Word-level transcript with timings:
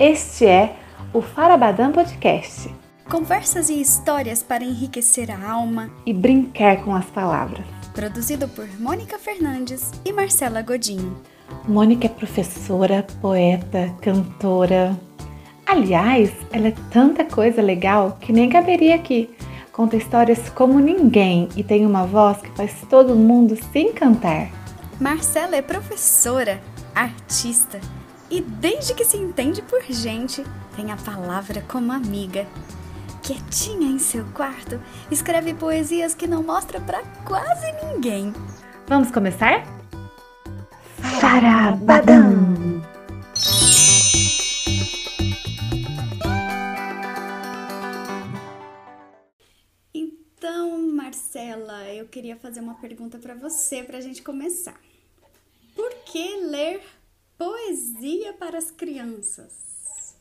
Este 0.00 0.46
é 0.46 0.76
o 1.12 1.20
Farabadã 1.20 1.90
Podcast. 1.90 2.72
Conversas 3.10 3.68
e 3.68 3.80
histórias 3.80 4.44
para 4.44 4.62
enriquecer 4.62 5.28
a 5.28 5.50
alma 5.50 5.90
e 6.06 6.14
brincar 6.14 6.84
com 6.84 6.94
as 6.94 7.06
palavras. 7.06 7.66
Produzido 7.94 8.46
por 8.46 8.68
Mônica 8.78 9.18
Fernandes 9.18 9.90
e 10.04 10.12
Marcela 10.12 10.62
Godinho. 10.62 11.20
Mônica 11.66 12.06
é 12.06 12.08
professora, 12.08 13.04
poeta, 13.20 13.92
cantora. 14.00 14.96
Aliás, 15.66 16.30
ela 16.52 16.68
é 16.68 16.74
tanta 16.92 17.24
coisa 17.24 17.60
legal 17.60 18.18
que 18.20 18.32
nem 18.32 18.48
caberia 18.48 18.94
aqui. 18.94 19.28
Conta 19.72 19.96
histórias 19.96 20.48
como 20.50 20.78
ninguém 20.78 21.48
e 21.56 21.64
tem 21.64 21.84
uma 21.84 22.06
voz 22.06 22.40
que 22.40 22.50
faz 22.50 22.72
todo 22.88 23.16
mundo 23.16 23.56
se 23.56 23.80
encantar. 23.80 24.48
Marcela 25.00 25.56
é 25.56 25.62
professora, 25.62 26.60
artista 26.94 27.80
e 28.30 28.40
desde 28.40 28.94
que 28.94 29.04
se 29.04 29.16
entende 29.16 29.62
por 29.62 29.82
gente, 29.84 30.44
tem 30.76 30.92
a 30.92 30.96
palavra 30.96 31.62
como 31.62 31.92
amiga. 31.92 32.46
Quietinha 33.22 33.90
em 33.90 33.98
seu 33.98 34.24
quarto, 34.26 34.80
escreve 35.10 35.54
poesias 35.54 36.14
que 36.14 36.26
não 36.26 36.42
mostra 36.42 36.80
para 36.80 37.02
quase 37.24 37.72
ninguém. 37.84 38.32
Vamos 38.86 39.10
começar? 39.10 39.64
Farabadam! 41.20 42.82
Então, 49.94 50.78
Marcela, 50.92 51.88
eu 51.92 52.06
queria 52.06 52.36
fazer 52.36 52.60
uma 52.60 52.74
pergunta 52.74 53.18
para 53.18 53.34
você 53.34 53.82
para 53.82 53.98
a 53.98 54.00
gente 54.00 54.22
começar. 54.22 54.78
Por 55.74 55.94
que 56.04 56.36
ler 56.46 56.82
Poesia 57.38 58.32
para 58.32 58.58
as 58.58 58.72
crianças. 58.72 60.18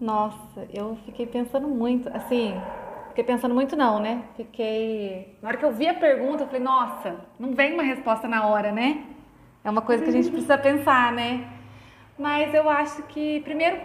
Nossa, 0.00 0.66
eu 0.72 0.96
fiquei 1.04 1.26
pensando 1.26 1.68
muito, 1.68 2.08
assim, 2.08 2.54
fiquei 3.08 3.22
pensando 3.22 3.54
muito 3.54 3.76
não, 3.76 4.00
né? 4.00 4.24
Fiquei, 4.34 5.36
na 5.42 5.48
hora 5.48 5.58
que 5.58 5.64
eu 5.66 5.74
vi 5.74 5.86
a 5.86 5.92
pergunta, 5.92 6.44
eu 6.44 6.46
falei, 6.46 6.62
nossa, 6.62 7.20
não 7.38 7.54
vem 7.54 7.74
uma 7.74 7.82
resposta 7.82 8.26
na 8.26 8.46
hora, 8.46 8.72
né? 8.72 9.04
É 9.62 9.68
uma 9.68 9.82
coisa 9.82 10.02
que 10.02 10.08
a 10.08 10.12
gente 10.12 10.30
precisa 10.32 10.56
pensar, 10.56 11.12
né? 11.12 11.52
Mas 12.18 12.54
eu 12.54 12.66
acho 12.70 13.02
que 13.02 13.40
primeiro 13.40 13.78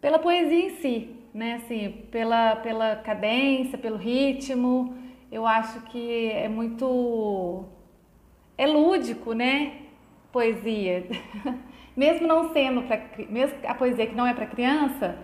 pela 0.00 0.18
poesia 0.18 0.66
em 0.66 0.76
si, 0.80 1.14
né? 1.34 1.56
Assim, 1.62 2.06
pela 2.10 2.56
pela 2.56 2.96
cadência, 2.96 3.76
pelo 3.76 3.98
ritmo, 3.98 4.96
eu 5.30 5.46
acho 5.46 5.82
que 5.82 6.30
é 6.32 6.48
muito 6.48 7.66
é 8.56 8.66
lúdico, 8.66 9.34
né? 9.34 9.85
Poesia, 10.32 11.06
mesmo 11.96 12.26
não 12.26 12.52
sendo 12.52 12.82
para 12.82 13.00
mesmo 13.28 13.58
a 13.64 13.74
poesia 13.74 14.06
que 14.06 14.14
não 14.14 14.26
é 14.26 14.34
para 14.34 14.46
criança, 14.46 15.18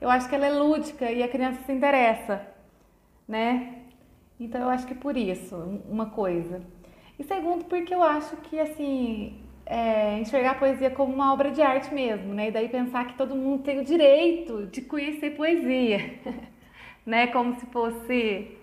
eu 0.00 0.10
acho 0.10 0.28
que 0.28 0.34
ela 0.34 0.46
é 0.46 0.50
lúdica 0.50 1.10
e 1.10 1.22
a 1.22 1.28
criança 1.28 1.62
se 1.64 1.72
interessa, 1.72 2.46
né? 3.26 3.82
Então 4.38 4.60
eu 4.60 4.68
acho 4.68 4.86
que 4.86 4.94
por 4.94 5.16
isso, 5.16 5.56
uma 5.88 6.06
coisa. 6.06 6.60
E 7.18 7.24
segundo, 7.24 7.64
porque 7.64 7.94
eu 7.94 8.02
acho 8.02 8.36
que 8.36 8.60
assim, 8.60 9.40
é, 9.64 10.18
enxergar 10.18 10.52
a 10.52 10.54
poesia 10.54 10.90
como 10.90 11.12
uma 11.12 11.32
obra 11.32 11.50
de 11.50 11.62
arte 11.62 11.92
mesmo, 11.94 12.34
né? 12.34 12.48
E 12.48 12.50
daí 12.52 12.68
pensar 12.68 13.06
que 13.06 13.14
todo 13.14 13.34
mundo 13.34 13.62
tem 13.62 13.80
o 13.80 13.84
direito 13.84 14.66
de 14.66 14.82
conhecer 14.82 15.36
poesia, 15.36 16.20
né? 17.04 17.26
Como 17.28 17.54
se 17.58 17.66
fosse 17.66 18.56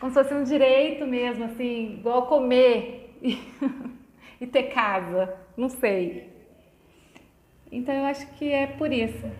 como 0.00 0.12
se 0.12 0.22
fosse 0.22 0.34
um 0.34 0.44
direito 0.44 1.06
mesmo, 1.06 1.44
assim, 1.44 1.94
igual 1.98 2.26
comer. 2.26 3.16
e 4.40 4.46
ter 4.46 4.64
casa. 4.74 5.36
Não 5.56 5.68
sei. 5.68 6.32
Então 7.70 7.94
eu 7.94 8.04
acho 8.04 8.26
que 8.34 8.46
é 8.46 8.66
por 8.66 8.92
isso. 8.92 9.30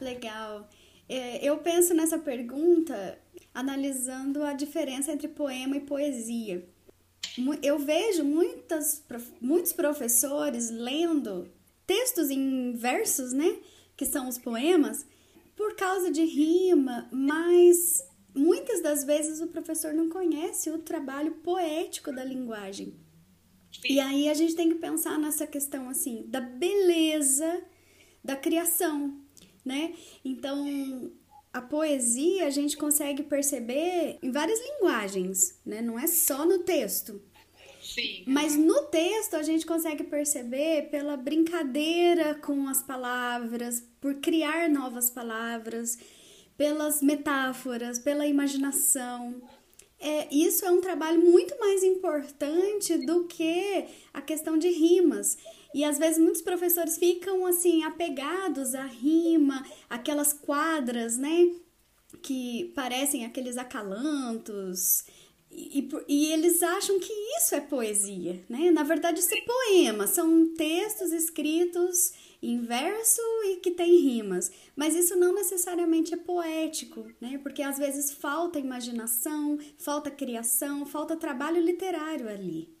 Legal. 0.00 0.68
É, 1.08 1.44
eu 1.44 1.58
penso 1.58 1.94
nessa 1.94 2.18
pergunta 2.18 3.18
analisando 3.54 4.42
a 4.42 4.52
diferença 4.52 5.12
entre 5.12 5.28
poema 5.28 5.76
e 5.76 5.80
poesia. 5.80 6.68
Eu 7.62 7.78
vejo 7.78 8.24
muitas, 8.24 9.04
muitos 9.40 9.72
professores 9.72 10.70
lendo 10.70 11.48
textos 11.86 12.30
em 12.30 12.72
versos, 12.72 13.32
né? 13.32 13.58
Que 13.96 14.04
são 14.04 14.28
os 14.28 14.38
poemas, 14.38 15.06
por 15.54 15.74
causa 15.76 16.10
de 16.10 16.24
rima, 16.24 17.08
mas 17.10 18.04
muitas 18.34 18.82
das 18.82 19.04
vezes 19.04 19.40
o 19.40 19.46
professor 19.46 19.94
não 19.94 20.08
conhece 20.08 20.70
o 20.70 20.78
trabalho 20.78 21.32
poético 21.36 22.12
da 22.12 22.24
linguagem. 22.24 22.94
E 23.84 24.00
aí 24.00 24.28
a 24.28 24.34
gente 24.34 24.54
tem 24.54 24.68
que 24.68 24.76
pensar 24.76 25.18
nessa 25.18 25.46
questão 25.46 25.88
assim 25.88 26.24
da 26.26 26.40
beleza 26.40 27.62
da 28.22 28.34
criação, 28.34 29.20
né? 29.64 29.94
Então, 30.24 31.12
a 31.52 31.60
poesia 31.60 32.46
a 32.46 32.50
gente 32.50 32.76
consegue 32.76 33.22
perceber 33.22 34.18
em 34.22 34.30
várias 34.30 34.60
linguagens, 34.60 35.60
né? 35.64 35.80
Não 35.80 35.98
é 35.98 36.06
só 36.06 36.44
no 36.44 36.60
texto. 36.60 37.22
Sim. 37.80 38.24
Mas 38.26 38.56
no 38.56 38.82
texto 38.86 39.34
a 39.34 39.42
gente 39.42 39.64
consegue 39.64 40.04
perceber 40.04 40.90
pela 40.90 41.16
brincadeira 41.16 42.34
com 42.34 42.68
as 42.68 42.82
palavras, 42.82 43.82
por 44.00 44.16
criar 44.16 44.68
novas 44.68 45.08
palavras, 45.08 45.96
pelas 46.56 47.00
metáforas, 47.00 47.98
pela 47.98 48.26
imaginação 48.26 49.40
é, 49.98 50.28
isso 50.34 50.64
é 50.64 50.70
um 50.70 50.80
trabalho 50.80 51.20
muito 51.20 51.58
mais 51.58 51.82
importante 51.82 52.96
do 52.98 53.24
que 53.24 53.84
a 54.12 54.20
questão 54.20 54.58
de 54.58 54.68
rimas. 54.68 55.38
E 55.74 55.84
às 55.84 55.98
vezes 55.98 56.18
muitos 56.18 56.42
professores 56.42 56.96
ficam 56.96 57.46
assim 57.46 57.82
apegados 57.82 58.74
à 58.74 58.84
rima, 58.84 59.64
aquelas 59.88 60.32
quadras, 60.32 61.16
né? 61.16 61.50
Que 62.22 62.72
parecem 62.74 63.24
aqueles 63.24 63.56
acalantos. 63.56 65.04
E, 65.50 65.88
e, 66.06 66.32
eles 66.32 66.62
acham 66.62 66.98
que 66.98 67.12
isso 67.38 67.54
é 67.54 67.60
poesia, 67.60 68.44
né? 68.48 68.70
Na 68.70 68.82
verdade, 68.82 69.20
isso 69.20 69.34
é 69.34 69.40
poema, 69.40 70.06
são 70.06 70.54
textos 70.54 71.12
escritos 71.12 72.12
em 72.46 72.60
verso 72.60 73.20
e 73.44 73.56
que 73.56 73.72
tem 73.72 73.98
rimas. 73.98 74.50
Mas 74.76 74.94
isso 74.94 75.16
não 75.16 75.34
necessariamente 75.34 76.14
é 76.14 76.16
poético, 76.16 77.10
né? 77.20 77.38
Porque 77.42 77.60
às 77.60 77.76
vezes 77.76 78.12
falta 78.12 78.58
imaginação, 78.58 79.58
falta 79.76 80.10
criação, 80.10 80.86
falta 80.86 81.16
trabalho 81.16 81.60
literário 81.60 82.28
ali. 82.28 82.74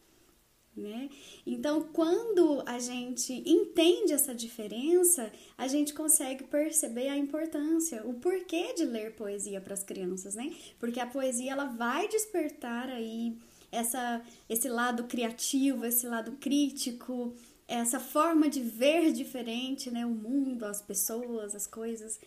Né? 0.76 1.08
Então, 1.46 1.88
quando 1.90 2.62
a 2.66 2.78
gente 2.78 3.32
entende 3.46 4.12
essa 4.12 4.34
diferença, 4.34 5.32
a 5.56 5.66
gente 5.66 5.94
consegue 5.94 6.44
perceber 6.44 7.08
a 7.08 7.16
importância, 7.16 8.06
o 8.06 8.12
porquê 8.12 8.74
de 8.74 8.84
ler 8.84 9.16
poesia 9.16 9.58
para 9.58 9.72
as 9.72 9.82
crianças, 9.82 10.34
né? 10.34 10.54
Porque 10.78 11.00
a 11.00 11.06
poesia 11.06 11.52
ela 11.52 11.64
vai 11.64 12.06
despertar 12.08 12.90
aí 12.90 13.38
essa, 13.72 14.22
esse 14.50 14.68
lado 14.68 15.04
criativo, 15.04 15.86
esse 15.86 16.06
lado 16.06 16.32
crítico, 16.32 17.34
essa 17.68 17.98
forma 17.98 18.48
de 18.48 18.60
ver 18.60 19.12
diferente, 19.12 19.90
né, 19.90 20.06
o 20.06 20.10
mundo, 20.10 20.64
as 20.64 20.80
pessoas, 20.80 21.54
as 21.54 21.66
coisas. 21.66 22.20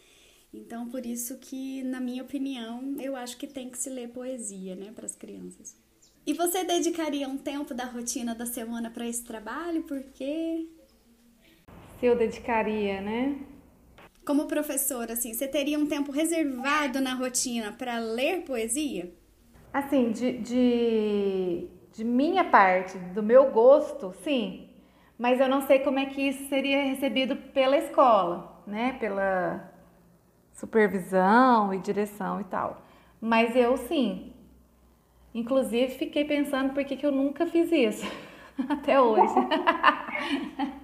Então, 0.53 0.89
por 0.89 1.05
isso 1.05 1.37
que, 1.37 1.83
na 1.83 1.99
minha 1.99 2.23
opinião, 2.23 2.95
eu 2.99 3.15
acho 3.15 3.37
que 3.37 3.47
tem 3.47 3.69
que 3.69 3.77
se 3.77 3.89
ler 3.89 4.09
poesia, 4.09 4.75
né, 4.75 4.91
para 4.93 5.05
as 5.05 5.15
crianças. 5.15 5.75
E 6.25 6.33
você 6.33 6.63
dedicaria 6.63 7.27
um 7.27 7.37
tempo 7.37 7.73
da 7.73 7.85
rotina 7.85 8.35
da 8.35 8.45
semana 8.45 8.89
para 8.89 9.07
esse 9.07 9.23
trabalho? 9.23 9.83
Porque 9.83 10.67
se 11.99 12.05
eu 12.05 12.15
dedicaria, 12.15 13.01
né? 13.01 13.37
Como 14.25 14.47
professora, 14.47 15.13
assim, 15.13 15.33
você 15.33 15.47
teria 15.47 15.77
um 15.77 15.85
tempo 15.85 16.11
reservado 16.11 17.01
na 17.01 17.13
rotina 17.13 17.73
para 17.73 17.99
ler 17.99 18.43
poesia? 18.43 19.11
Assim, 19.73 20.11
de, 20.11 20.37
de, 20.37 21.67
de 21.93 22.03
minha 22.05 22.43
parte, 22.43 22.97
do 22.97 23.21
meu 23.21 23.51
gosto, 23.51 24.13
sim, 24.23 24.68
mas 25.19 25.41
eu 25.41 25.49
não 25.49 25.59
sei 25.59 25.79
como 25.79 25.99
é 25.99 26.05
que 26.05 26.29
isso 26.29 26.47
seria 26.47 26.81
recebido 26.81 27.35
pela 27.35 27.75
escola, 27.75 28.63
né? 28.65 28.95
Pela 29.01 29.69
supervisão 30.53 31.73
e 31.73 31.77
direção 31.77 32.39
e 32.39 32.45
tal. 32.45 32.81
Mas 33.19 33.53
eu 33.53 33.75
sim. 33.75 34.31
Inclusive 35.35 35.95
fiquei 35.95 36.23
pensando 36.23 36.73
por 36.73 36.85
que, 36.85 36.95
que 36.95 37.05
eu 37.05 37.11
nunca 37.11 37.45
fiz 37.45 37.69
isso 37.69 38.09
até 38.69 39.01
hoje. 39.01 39.33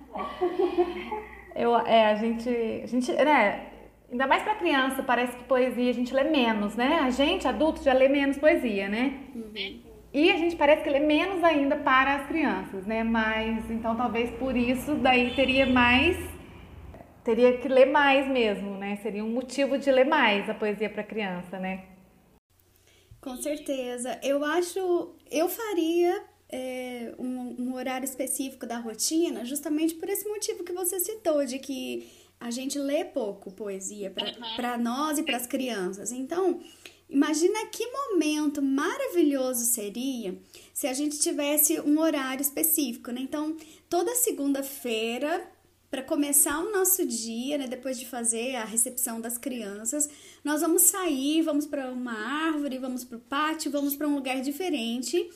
eu, 1.56 1.78
é, 1.78 2.08
a 2.12 2.16
gente, 2.16 2.50
a 2.84 2.88
gente, 2.88 3.14
né? 3.14 3.72
Ainda 4.12 4.28
mais 4.28 4.44
para 4.44 4.56
criança, 4.56 5.02
parece 5.02 5.36
que 5.38 5.46
poesia 5.46 5.90
a 5.90 5.94
gente 5.94 6.14
lê 6.14 6.26
menos, 6.26 6.76
né? 6.76 7.00
A 7.00 7.10
gente, 7.10 7.48
adulto, 7.48 7.82
já 7.82 7.94
lê 7.94 8.10
menos 8.10 8.38
poesia, 8.38 8.90
né? 8.90 9.18
Uhum. 9.34 9.85
E 10.16 10.32
a 10.32 10.38
gente 10.38 10.56
parece 10.56 10.82
que 10.82 10.90
lê 10.90 11.02
menos 11.02 11.44
ainda 11.44 11.76
para 11.76 12.16
as 12.16 12.28
crianças, 12.28 12.86
né? 12.86 13.04
Mas 13.04 13.70
então 13.70 13.98
talvez 13.98 14.32
por 14.40 14.56
isso 14.56 14.96
daí 14.96 15.36
teria 15.36 15.66
mais 15.66 16.16
teria 17.22 17.58
que 17.58 17.68
ler 17.68 17.88
mais 17.88 18.26
mesmo, 18.26 18.78
né? 18.78 18.96
Seria 19.04 19.26
um 19.26 19.30
motivo 19.30 19.78
de 19.78 19.92
ler 19.92 20.06
mais 20.06 20.50
a 20.50 20.54
poesia 20.54 20.90
para 20.90 21.04
criança, 21.04 21.60
né? 21.60 21.84
Com 23.20 23.36
certeza. 23.36 24.18
Eu 24.24 24.46
acho, 24.46 25.18
eu 25.30 25.50
faria 25.50 26.24
é, 26.50 27.14
um, 27.20 27.64
um, 27.64 27.76
horário 27.76 28.06
específico 28.06 28.66
da 28.66 28.78
rotina, 28.78 29.44
justamente 29.44 29.96
por 29.96 30.08
esse 30.08 30.26
motivo 30.30 30.64
que 30.64 30.72
você 30.72 30.98
citou, 30.98 31.44
de 31.46 31.60
que 31.60 32.10
a 32.40 32.52
gente 32.52 32.78
lê 32.78 33.04
pouco 33.06 33.52
poesia 33.52 34.14
para 34.56 34.78
nós 34.78 35.18
e 35.18 35.24
para 35.24 35.38
as 35.38 35.48
crianças. 35.48 36.12
Então, 36.12 36.62
imagina 37.10 37.66
que 37.68 37.86
momento 37.88 38.62
maravilhoso 38.62 39.66
seria 39.66 40.38
se 40.74 40.88
a 40.88 40.94
gente 40.94 41.20
tivesse 41.20 41.80
um 41.80 42.00
horário 42.00 42.42
específico, 42.42 43.12
né? 43.12 43.22
Então, 43.22 43.56
toda 43.90 44.16
segunda-feira, 44.16 45.50
para 45.90 46.04
começar 46.04 46.60
o 46.60 46.72
nosso 46.72 47.06
dia, 47.06 47.58
né, 47.58 47.68
depois 47.68 47.98
de 47.98 48.06
fazer 48.06 48.56
a 48.56 48.66
recepção 48.66 49.22
das 49.22 49.38
crianças, 49.38 50.10
nós 50.44 50.60
vamos 50.60 50.82
sair, 50.82 51.42
vamos 51.42 51.66
para 51.66 51.90
uma 51.90 52.12
árvore, 52.48 52.78
vamos 52.78 53.06
para 53.06 53.18
o 53.18 53.22
pátio, 53.22 53.72
vamos 53.72 53.96
para 53.96 54.08
um 54.08 54.16
lugar 54.16 54.42
diferente. 54.42 55.30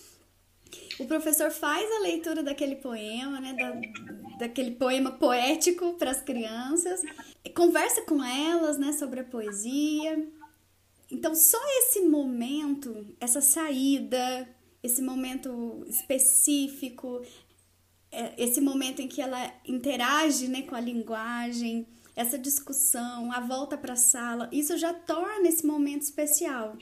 O 1.00 1.06
professor 1.06 1.51
faz 1.51 1.89
a 1.98 2.00
leitura 2.00 2.44
daquele 2.44 2.75
poema, 2.75 3.39
né, 3.39 3.54
da, 3.54 4.38
daquele 4.38 4.71
poema 4.71 5.12
poético 5.12 5.94
para 5.94 6.12
as 6.12 6.21
crianças, 6.21 7.01
conversa 7.56 8.01
com 8.01 8.24
elas, 8.24 8.77
né, 8.77 8.94
sobre 8.94 9.21
a 9.21 9.24
poesia. 9.24 10.27
Então, 11.12 11.33
só 11.33 11.60
esse 11.80 12.01
momento, 12.01 13.07
essa 13.19 13.42
saída, 13.42 14.48
esse 14.83 15.01
momento 15.01 15.83
específico, 15.88 17.21
é, 18.12 18.33
esse 18.38 18.62
momento 18.62 19.01
em 19.01 19.07
que 19.07 19.21
ela 19.21 19.54
interage 19.66 20.48
né, 20.48 20.63
com 20.63 20.75
a 20.75 20.80
linguagem, 20.80 21.88
essa 22.16 22.38
discussão, 22.38 23.31
a 23.31 23.39
volta 23.39 23.77
para 23.77 23.94
a 23.94 23.98
sala, 23.98 24.50
isso 24.51 24.77
já 24.77 24.94
torna 24.94 25.48
esse 25.48 25.66
momento 25.66 26.01
especial. 26.01 26.77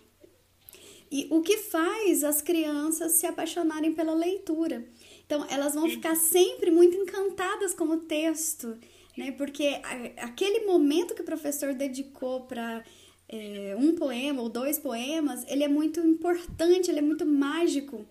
E 1.12 1.28
o 1.30 1.42
que 1.42 1.58
faz 1.58 2.24
as 2.24 2.42
crianças 2.42 3.14
se 3.14 3.26
apaixonarem 3.26 3.94
pela 3.94 4.14
leitura. 4.14 4.86
Então, 5.26 5.46
elas 5.50 5.74
vão 5.74 5.90
ficar 5.90 6.16
sempre 6.16 6.72
muito 6.72 6.96
encantadas 6.96 7.74
com 7.74 7.86
o 7.86 7.98
texto, 7.98 8.78
né? 9.18 9.32
Porque 9.32 9.82
aquele 10.18 10.66
momento 10.66 11.14
que 11.14 11.22
o 11.22 11.26
professor 11.26 11.74
dedicou 11.74 12.42
para 12.42 12.84
é, 13.30 13.76
um 13.78 13.96
poema 13.96 14.42
ou 14.42 14.50
dois 14.50 14.80
poemas, 14.80 15.46
ele 15.48 15.64
é 15.64 15.68
muito 15.68 16.00
importante, 16.00 16.90
ele 16.90 17.00
é 17.00 17.02
muito 17.02 17.26
mágico. 17.26 18.06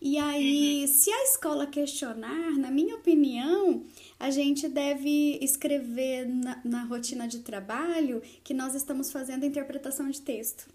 E 0.00 0.16
aí, 0.16 0.80
uhum. 0.80 0.86
se 0.88 1.10
a 1.10 1.24
escola 1.24 1.66
questionar, 1.66 2.58
na 2.58 2.70
minha 2.70 2.96
opinião, 2.96 3.84
a 4.18 4.30
gente 4.30 4.66
deve 4.66 5.38
escrever 5.42 6.26
na, 6.26 6.60
na 6.64 6.84
rotina 6.84 7.28
de 7.28 7.40
trabalho 7.40 8.22
que 8.42 8.54
nós 8.54 8.74
estamos 8.74 9.12
fazendo 9.12 9.44
interpretação 9.44 10.08
de 10.08 10.22
texto. 10.22 10.66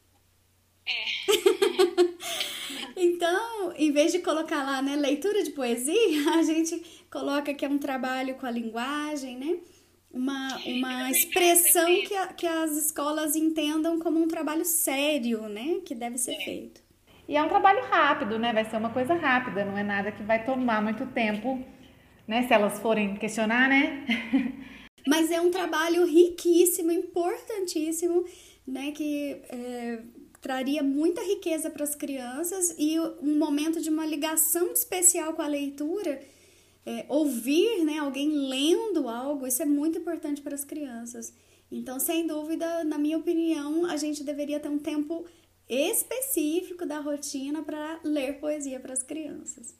É. 0.87 1.05
então, 2.95 3.73
em 3.75 3.91
vez 3.91 4.11
de 4.11 4.19
colocar 4.19 4.63
lá, 4.63 4.81
né, 4.81 4.95
leitura 4.95 5.43
de 5.43 5.51
poesia, 5.51 6.31
a 6.37 6.43
gente 6.43 7.05
coloca 7.09 7.53
que 7.53 7.65
é 7.65 7.69
um 7.69 7.77
trabalho 7.77 8.35
com 8.35 8.45
a 8.45 8.51
linguagem, 8.51 9.37
né? 9.37 9.57
Uma, 10.11 10.57
uma 10.65 11.11
expressão 11.11 11.87
que, 12.03 12.15
a, 12.15 12.27
que 12.27 12.47
as 12.47 12.71
escolas 12.71 13.35
entendam 13.35 13.99
como 13.99 14.21
um 14.21 14.27
trabalho 14.27 14.63
sério, 14.63 15.49
né? 15.49 15.81
Que 15.85 15.93
deve 15.93 16.17
ser 16.17 16.37
feito. 16.37 16.81
E 17.27 17.35
é 17.35 17.41
um 17.41 17.49
trabalho 17.49 17.83
rápido, 17.85 18.37
né? 18.37 18.53
Vai 18.53 18.63
ser 18.63 18.77
uma 18.77 18.91
coisa 18.91 19.13
rápida, 19.13 19.65
não 19.65 19.77
é 19.77 19.83
nada 19.83 20.11
que 20.11 20.23
vai 20.23 20.45
tomar 20.45 20.81
muito 20.81 21.05
tempo, 21.07 21.59
né? 22.27 22.47
Se 22.47 22.53
elas 22.53 22.79
forem 22.79 23.15
questionar, 23.15 23.67
né? 23.67 24.05
Mas 25.05 25.31
é 25.31 25.41
um 25.41 25.51
trabalho 25.51 26.05
riquíssimo, 26.05 26.91
importantíssimo, 26.91 28.23
né? 28.65 28.91
Que 28.91 29.41
é, 29.49 29.99
traria 30.45 30.83
muita 30.83 31.23
riqueza 31.23 31.71
para 31.71 31.83
as 31.83 31.95
crianças 31.95 32.75
e 32.77 32.99
um 32.99 33.35
momento 33.35 33.81
de 33.81 33.89
uma 33.89 34.05
ligação 34.05 34.71
especial 34.73 35.33
com 35.33 35.41
a 35.41 35.47
leitura. 35.47 36.21
É, 36.85 37.03
ouvir 37.09 37.83
né, 37.83 37.97
alguém 37.97 38.29
lendo 38.29 39.09
algo, 39.09 39.47
isso 39.47 39.63
é 39.63 39.65
muito 39.65 39.97
importante 39.97 40.43
para 40.43 40.53
as 40.53 40.63
crianças. 40.63 41.33
Então, 41.71 41.99
sem 41.99 42.27
dúvida, 42.27 42.83
na 42.83 42.99
minha 42.99 43.17
opinião, 43.17 43.87
a 43.87 43.97
gente 43.97 44.23
deveria 44.23 44.59
ter 44.59 44.69
um 44.69 44.77
tempo 44.77 45.25
específico 45.67 46.85
da 46.85 46.99
rotina 46.99 47.63
para 47.63 47.99
ler 48.03 48.39
poesia 48.39 48.79
para 48.79 48.93
as 48.93 49.01
crianças. 49.01 49.75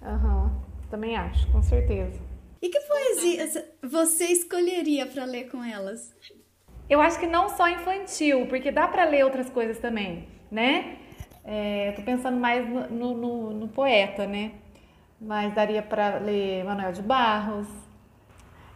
Aham, 0.00 0.44
uhum, 0.44 0.88
também 0.88 1.14
acho, 1.14 1.46
com 1.52 1.62
certeza. 1.62 2.18
E 2.62 2.70
que 2.70 2.80
poesia 2.80 3.74
você 3.82 4.24
escolheria 4.28 5.04
para 5.04 5.26
ler 5.26 5.50
com 5.50 5.62
elas? 5.62 6.10
Eu 6.88 7.00
acho 7.00 7.18
que 7.18 7.26
não 7.26 7.48
só 7.48 7.68
infantil, 7.68 8.46
porque 8.46 8.70
dá 8.70 8.86
para 8.86 9.04
ler 9.04 9.24
outras 9.24 9.50
coisas 9.50 9.78
também, 9.78 10.28
né? 10.50 10.96
É, 11.44 11.92
tô 11.92 12.02
pensando 12.02 12.38
mais 12.38 12.68
no, 12.68 13.14
no, 13.14 13.50
no 13.50 13.68
poeta, 13.68 14.26
né? 14.26 14.52
Mas 15.20 15.52
daria 15.54 15.82
para 15.82 16.18
ler 16.18 16.64
Manuel 16.64 16.92
de 16.92 17.02
Barros. 17.02 17.68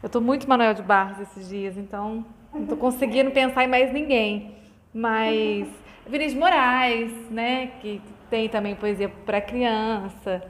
Eu 0.03 0.09
tô 0.09 0.21
muito 0.21 0.49
Manuel 0.49 0.75
de 0.75 0.83
Barros 0.83 1.21
esses 1.21 1.49
dias, 1.49 1.77
então 1.77 2.25
não 2.53 2.67
tô 2.67 2.77
conseguindo 2.77 3.31
pensar 3.31 3.65
em 3.65 3.69
mais 3.69 3.93
ninguém. 3.93 4.57
Mas 4.93 5.69
Vinícius 6.07 6.39
Moraes, 6.39 7.13
né, 7.31 7.69
que 7.81 8.01
tem 8.29 8.49
também 8.49 8.75
poesia 8.75 9.09
para 9.09 9.41
criança. 9.41 10.43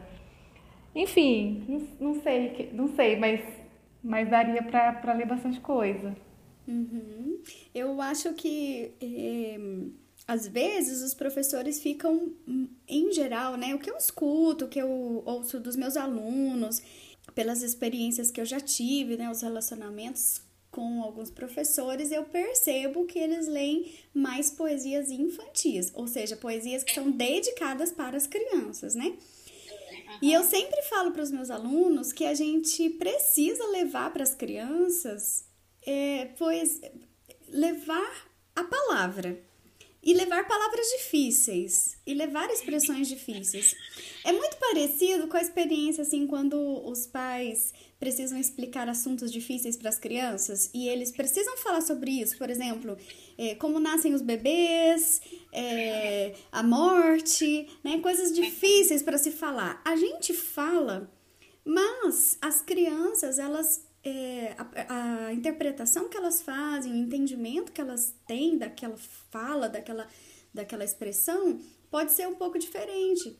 Enfim, 0.94 1.64
não, 1.68 2.12
não, 2.12 2.22
sei, 2.22 2.70
não 2.72 2.88
sei, 2.88 3.16
mas, 3.16 3.40
mas 4.02 4.28
daria 4.28 4.62
para 4.62 5.12
ler 5.12 5.26
bastante 5.26 5.60
coisa. 5.60 6.14
Uhum. 6.66 7.40
Eu 7.74 8.00
acho 8.00 8.32
que 8.34 8.92
é, 9.00 9.58
às 10.26 10.46
vezes 10.46 11.02
os 11.02 11.14
professores 11.14 11.80
ficam, 11.80 12.32
em 12.86 13.12
geral, 13.12 13.56
né? 13.56 13.74
O 13.74 13.78
que 13.78 13.90
eu 13.90 13.96
escuto, 13.96 14.64
o 14.64 14.68
que 14.68 14.80
eu 14.80 15.22
ouço 15.26 15.58
dos 15.58 15.76
meus 15.76 15.96
alunos, 15.96 16.80
pelas 17.34 17.62
experiências 17.62 18.30
que 18.30 18.40
eu 18.40 18.44
já 18.44 18.60
tive, 18.60 19.16
né? 19.16 19.30
Os 19.30 19.42
relacionamentos 19.42 20.40
com 20.70 21.02
alguns 21.02 21.30
professores, 21.30 22.12
eu 22.12 22.24
percebo 22.24 23.04
que 23.04 23.18
eles 23.18 23.48
leem 23.48 23.92
mais 24.14 24.50
poesias 24.50 25.10
infantis, 25.10 25.90
ou 25.94 26.06
seja, 26.06 26.36
poesias 26.36 26.84
que 26.84 26.94
são 26.94 27.10
dedicadas 27.10 27.90
para 27.90 28.16
as 28.16 28.26
crianças, 28.28 28.94
né? 28.94 29.16
E 30.22 30.32
eu 30.32 30.44
sempre 30.44 30.80
falo 30.82 31.12
para 31.12 31.22
os 31.22 31.30
meus 31.30 31.50
alunos 31.50 32.12
que 32.12 32.24
a 32.24 32.34
gente 32.34 32.88
precisa 32.90 33.66
levar 33.68 34.12
para 34.12 34.22
as 34.22 34.34
crianças, 34.34 35.44
é, 35.86 36.26
pois 36.38 36.80
levar 37.48 38.28
a 38.54 38.64
palavra 38.64 39.40
e 40.02 40.14
levar 40.14 40.46
palavras 40.48 40.86
difíceis 40.98 41.98
e 42.06 42.14
levar 42.14 42.48
expressões 42.50 43.06
difíceis. 43.06 43.74
É 44.24 44.32
muito 44.32 44.56
parecido 44.56 45.28
com 45.28 45.36
a 45.36 45.42
experiência 45.42 46.02
assim 46.02 46.26
quando 46.26 46.56
os 46.88 47.06
pais 47.06 47.74
precisam 47.98 48.38
explicar 48.38 48.88
assuntos 48.88 49.30
difíceis 49.30 49.76
para 49.76 49.90
as 49.90 49.98
crianças 49.98 50.70
e 50.72 50.88
eles 50.88 51.12
precisam 51.12 51.54
falar 51.58 51.82
sobre 51.82 52.12
isso, 52.12 52.38
por 52.38 52.48
exemplo, 52.48 52.96
é, 53.36 53.54
como 53.56 53.78
nascem 53.78 54.14
os 54.14 54.22
bebês, 54.22 55.20
é, 55.52 56.34
a 56.50 56.62
morte, 56.62 57.68
né, 57.84 57.98
coisas 58.00 58.32
difíceis 58.32 59.02
para 59.02 59.18
se 59.18 59.30
falar. 59.30 59.82
A 59.84 59.96
gente 59.96 60.32
fala, 60.32 61.12
mas 61.62 62.38
as 62.40 62.62
crianças 62.62 63.38
elas 63.38 63.84
é, 64.02 64.54
a, 64.56 65.26
a, 65.26 65.32
interpretação 65.32 66.08
que 66.08 66.16
elas 66.16 66.40
fazem, 66.42 66.92
o 66.92 66.96
entendimento 66.96 67.72
que 67.72 67.80
elas 67.80 68.14
têm 68.26 68.56
daquela 68.56 68.96
fala, 69.30 69.68
daquela, 69.68 70.08
daquela 70.52 70.84
expressão, 70.84 71.60
pode 71.90 72.12
ser 72.12 72.26
um 72.26 72.34
pouco 72.34 72.58
diferente. 72.58 73.36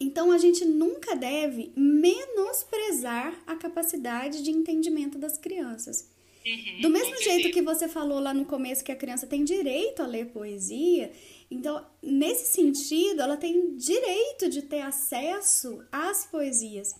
Então 0.00 0.32
a 0.32 0.38
gente 0.38 0.64
nunca 0.64 1.14
deve 1.14 1.72
menosprezar 1.76 3.40
a 3.46 3.54
capacidade 3.54 4.42
de 4.42 4.50
entendimento 4.50 5.18
das 5.18 5.38
crianças. 5.38 6.10
Uhum, 6.44 6.80
Do 6.80 6.90
mesmo 6.90 7.16
jeito 7.22 7.52
que 7.52 7.62
você 7.62 7.86
falou 7.86 8.18
lá 8.18 8.34
no 8.34 8.44
começo 8.44 8.82
que 8.82 8.90
a 8.90 8.96
criança 8.96 9.28
tem 9.28 9.44
direito 9.44 10.02
a 10.02 10.06
ler 10.06 10.26
poesia, 10.26 11.12
então 11.48 11.86
nesse 12.02 12.52
sentido 12.52 13.22
ela 13.22 13.36
tem 13.36 13.76
direito 13.76 14.48
de 14.48 14.62
ter 14.62 14.80
acesso 14.80 15.84
às 15.92 16.26
poesias. 16.26 16.94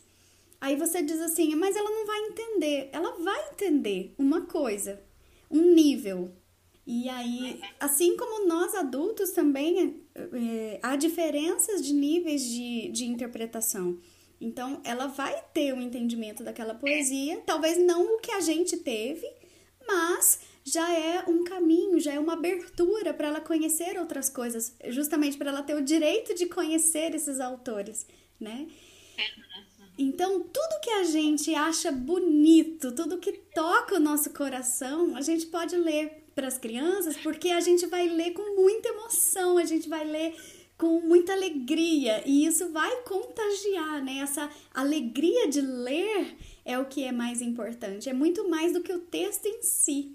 Aí 0.63 0.77
você 0.77 1.03
diz 1.03 1.21
assim, 1.21 1.57
mas 1.57 1.75
ela 1.75 1.91
não 1.91 2.07
vai 2.07 2.21
entender. 2.21 2.89
Ela 2.93 3.11
vai 3.19 3.49
entender 3.51 4.15
uma 4.17 4.43
coisa, 4.43 5.03
um 5.51 5.75
nível. 5.75 6.31
E 6.87 7.09
aí, 7.09 7.61
assim 7.81 8.17
como 8.17 8.47
nós 8.47 8.73
adultos 8.73 9.33
também, 9.33 10.01
é, 10.15 10.79
há 10.81 10.95
diferenças 10.95 11.85
de 11.85 11.93
níveis 11.93 12.45
de, 12.45 12.89
de 12.91 13.07
interpretação. 13.07 13.99
Então, 14.41 14.81
ela 14.85 15.09
vai 15.09 15.35
ter 15.53 15.75
um 15.75 15.83
entendimento 15.83 16.45
daquela 16.45 16.75
poesia, 16.75 17.43
talvez 17.45 17.77
não 17.79 18.15
o 18.15 18.21
que 18.21 18.31
a 18.31 18.41
gente 18.41 18.77
teve, 18.77 19.29
mas 19.85 20.43
já 20.63 20.93
é 20.97 21.25
um 21.29 21.43
caminho, 21.43 21.99
já 21.99 22.13
é 22.13 22.21
uma 22.21 22.35
abertura 22.35 23.13
para 23.13 23.27
ela 23.27 23.41
conhecer 23.41 23.99
outras 23.99 24.31
coisas, 24.31 24.77
justamente 24.91 25.37
para 25.37 25.51
ela 25.51 25.63
ter 25.65 25.75
o 25.75 25.83
direito 25.83 26.37
de 26.37 26.47
conhecer 26.47 27.17
esses 27.17 27.41
autores, 27.41 28.07
né? 28.39 28.69
Então, 29.99 30.41
tudo 30.41 30.81
que 30.83 30.91
a 30.91 31.05
gente 31.05 31.55
acha 31.55 31.93
bonito, 31.93 32.93
tudo 32.93 33.19
que 33.19 33.33
toca 33.33 33.97
o 33.97 34.01
nosso 34.01 34.31
coração, 34.31 35.15
a 35.15 35.21
gente 35.21 35.47
pode 35.47 35.77
ler 35.77 36.25
para 36.35 36.49
as 36.49 36.57
crianças, 36.57 37.17
porque 37.17 37.51
a 37.51 37.61
gente 37.61 37.87
vai 37.87 38.09
ler 38.09 38.33
com 38.33 38.57
muita 38.57 38.89
emoção, 38.89 39.59
a 39.59 39.65
gente 39.65 39.89
vai 39.89 40.05
ler 40.05 40.35
com 40.79 41.01
muita 41.01 41.33
alegria 41.33 42.23
e 42.27 42.47
isso 42.47 42.71
vai 42.71 43.03
contagiar, 43.03 44.03
né? 44.03 44.19
Essa 44.19 44.51
alegria 44.73 45.47
de 45.49 45.61
ler 45.61 46.37
é 46.65 46.79
o 46.79 46.87
que 46.87 47.05
é 47.05 47.13
mais 47.13 47.43
importante, 47.43 48.09
é 48.09 48.13
muito 48.13 48.49
mais 48.49 48.73
do 48.73 48.83
que 48.83 48.93
o 48.93 48.99
texto 48.99 49.47
em 49.47 49.63
si 49.63 50.15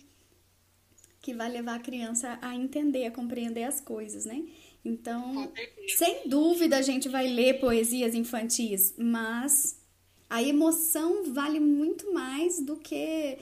que 1.28 1.34
vai 1.34 1.52
levar 1.52 1.76
a 1.76 1.80
criança 1.80 2.40
a 2.42 2.56
entender, 2.56 3.06
a 3.06 3.12
compreender 3.12 3.64
as 3.64 3.82
coisas, 3.82 4.24
né? 4.24 4.46
Então, 4.88 5.52
sem 5.98 6.30
dúvida 6.30 6.78
a 6.78 6.82
gente 6.82 7.10
vai 7.10 7.28
ler 7.28 7.60
poesias 7.60 8.16
infantis, 8.16 8.96
mas 8.98 9.86
a 10.30 10.42
emoção 10.42 11.34
vale 11.34 11.60
muito 11.60 12.14
mais 12.14 12.66
do 12.66 12.78
que 12.78 13.38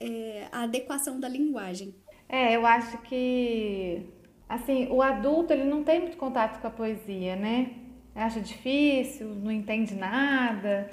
é, 0.00 0.48
a 0.50 0.62
adequação 0.62 1.20
da 1.20 1.28
linguagem. 1.28 1.94
É, 2.26 2.56
eu 2.56 2.66
acho 2.66 2.96
que 3.02 4.06
assim, 4.48 4.88
o 4.90 5.02
adulto 5.02 5.52
ele 5.52 5.64
não 5.64 5.84
tem 5.84 6.00
muito 6.00 6.16
contato 6.16 6.60
com 6.62 6.66
a 6.66 6.70
poesia, 6.70 7.36
né? 7.36 7.72
Acha 8.14 8.40
difícil, 8.40 9.28
não 9.28 9.52
entende 9.52 9.94
nada. 9.94 10.90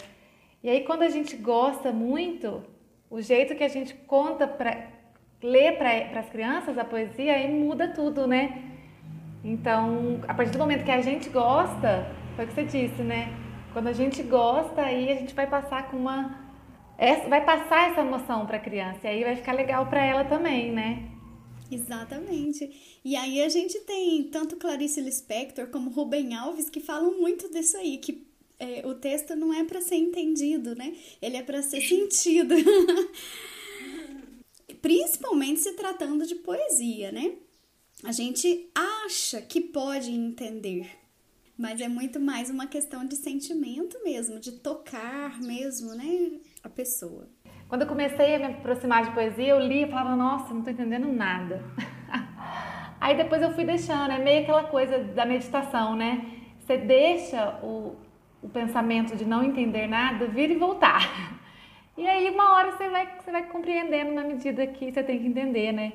E 0.61 0.69
aí 0.69 0.81
quando 0.83 1.03
a 1.03 1.09
gente 1.09 1.37
gosta 1.37 1.93
muito, 1.93 2.61
o 3.09 3.21
jeito 3.21 3.55
que 3.55 3.63
a 3.63 3.69
gente 3.69 3.93
conta 3.93 4.45
para 4.45 4.91
ler 5.41 5.77
para 5.77 6.19
as 6.19 6.29
crianças 6.29 6.77
a 6.77 6.83
poesia 6.83 7.35
aí 7.35 7.49
muda 7.49 7.87
tudo, 7.87 8.27
né? 8.27 8.72
Então, 9.43 10.21
a 10.27 10.33
partir 10.33 10.53
do 10.53 10.59
momento 10.59 10.85
que 10.85 10.91
a 10.91 11.01
gente 11.01 11.29
gosta, 11.29 12.07
foi 12.35 12.45
o 12.45 12.47
que 12.47 12.53
você 12.53 12.63
disse, 12.63 13.01
né? 13.01 13.33
Quando 13.73 13.87
a 13.87 13.93
gente 13.93 14.23
gosta, 14.23 14.81
aí 14.81 15.11
a 15.11 15.15
gente 15.15 15.33
vai 15.33 15.47
passar 15.47 15.89
com 15.89 15.97
uma 15.97 16.43
vai 17.27 17.43
passar 17.43 17.91
essa 17.91 18.01
emoção 18.01 18.45
para 18.45 18.57
a 18.57 18.59
criança 18.59 18.99
e 19.03 19.07
aí 19.07 19.23
vai 19.23 19.35
ficar 19.35 19.53
legal 19.53 19.87
para 19.87 20.05
ela 20.05 20.23
também, 20.23 20.71
né? 20.71 21.09
Exatamente. 21.69 22.99
E 23.03 23.15
aí 23.15 23.41
a 23.41 23.49
gente 23.49 23.79
tem 23.81 24.23
tanto 24.25 24.57
Clarice 24.57 25.01
Lispector 25.01 25.67
como 25.67 25.89
Rubem 25.89 26.35
Alves 26.35 26.69
que 26.69 26.79
falam 26.79 27.19
muito 27.19 27.51
disso 27.51 27.77
aí, 27.77 27.97
que 27.97 28.25
é, 28.59 28.83
o 28.85 28.95
texto 28.95 29.35
não 29.35 29.53
é 29.53 29.63
para 29.63 29.81
ser 29.81 29.95
entendido, 29.95 30.75
né? 30.75 30.93
Ele 31.21 31.35
é 31.35 31.43
para 31.43 31.61
ser 31.61 31.81
sentido. 31.87 32.55
Principalmente 34.81 35.61
se 35.61 35.73
tratando 35.73 36.25
de 36.25 36.35
poesia, 36.35 37.11
né? 37.11 37.33
A 38.01 38.11
gente 38.11 38.69
acha 38.75 39.41
que 39.41 39.61
pode 39.61 40.11
entender, 40.11 40.89
mas 41.57 41.79
é 41.79 41.87
muito 41.87 42.19
mais 42.19 42.49
uma 42.49 42.67
questão 42.67 43.05
de 43.05 43.15
sentimento 43.15 43.97
mesmo, 44.03 44.39
de 44.39 44.53
tocar 44.53 45.39
mesmo, 45.39 45.93
né, 45.95 46.39
a 46.61 46.69
pessoa. 46.69 47.29
Quando 47.69 47.83
eu 47.83 47.87
comecei 47.87 48.35
a 48.35 48.39
me 48.39 48.45
aproximar 48.45 49.05
de 49.05 49.11
poesia, 49.11 49.49
eu 49.49 49.59
li 49.59 49.83
e 49.83 49.87
falava, 49.87 50.15
nossa, 50.15 50.53
não 50.53 50.61
tô 50.61 50.69
entendendo 50.69 51.07
nada. 51.07 51.63
Aí 52.99 53.15
depois 53.15 53.41
eu 53.41 53.53
fui 53.53 53.63
deixando, 53.63 54.11
é 54.11 54.19
meio 54.19 54.43
aquela 54.43 54.65
coisa 54.65 54.99
da 54.99 55.25
meditação, 55.25 55.95
né? 55.95 56.25
Você 56.59 56.77
deixa 56.77 57.59
o, 57.63 57.95
o 58.41 58.49
pensamento 58.49 59.15
de 59.15 59.25
não 59.25 59.43
entender 59.43 59.87
nada 59.87 60.27
vir 60.27 60.51
e 60.51 60.55
voltar. 60.55 61.41
E 61.95 62.07
aí 62.07 62.27
uma 62.31 62.55
hora 62.55 62.71
você 62.71 62.89
vai, 62.89 63.19
você 63.19 63.31
vai 63.31 63.43
compreendendo 63.43 64.13
na 64.13 64.23
medida 64.23 64.65
que 64.65 64.91
você 64.91 65.03
tem 65.03 65.19
que 65.19 65.27
entender, 65.27 65.71
né? 65.71 65.93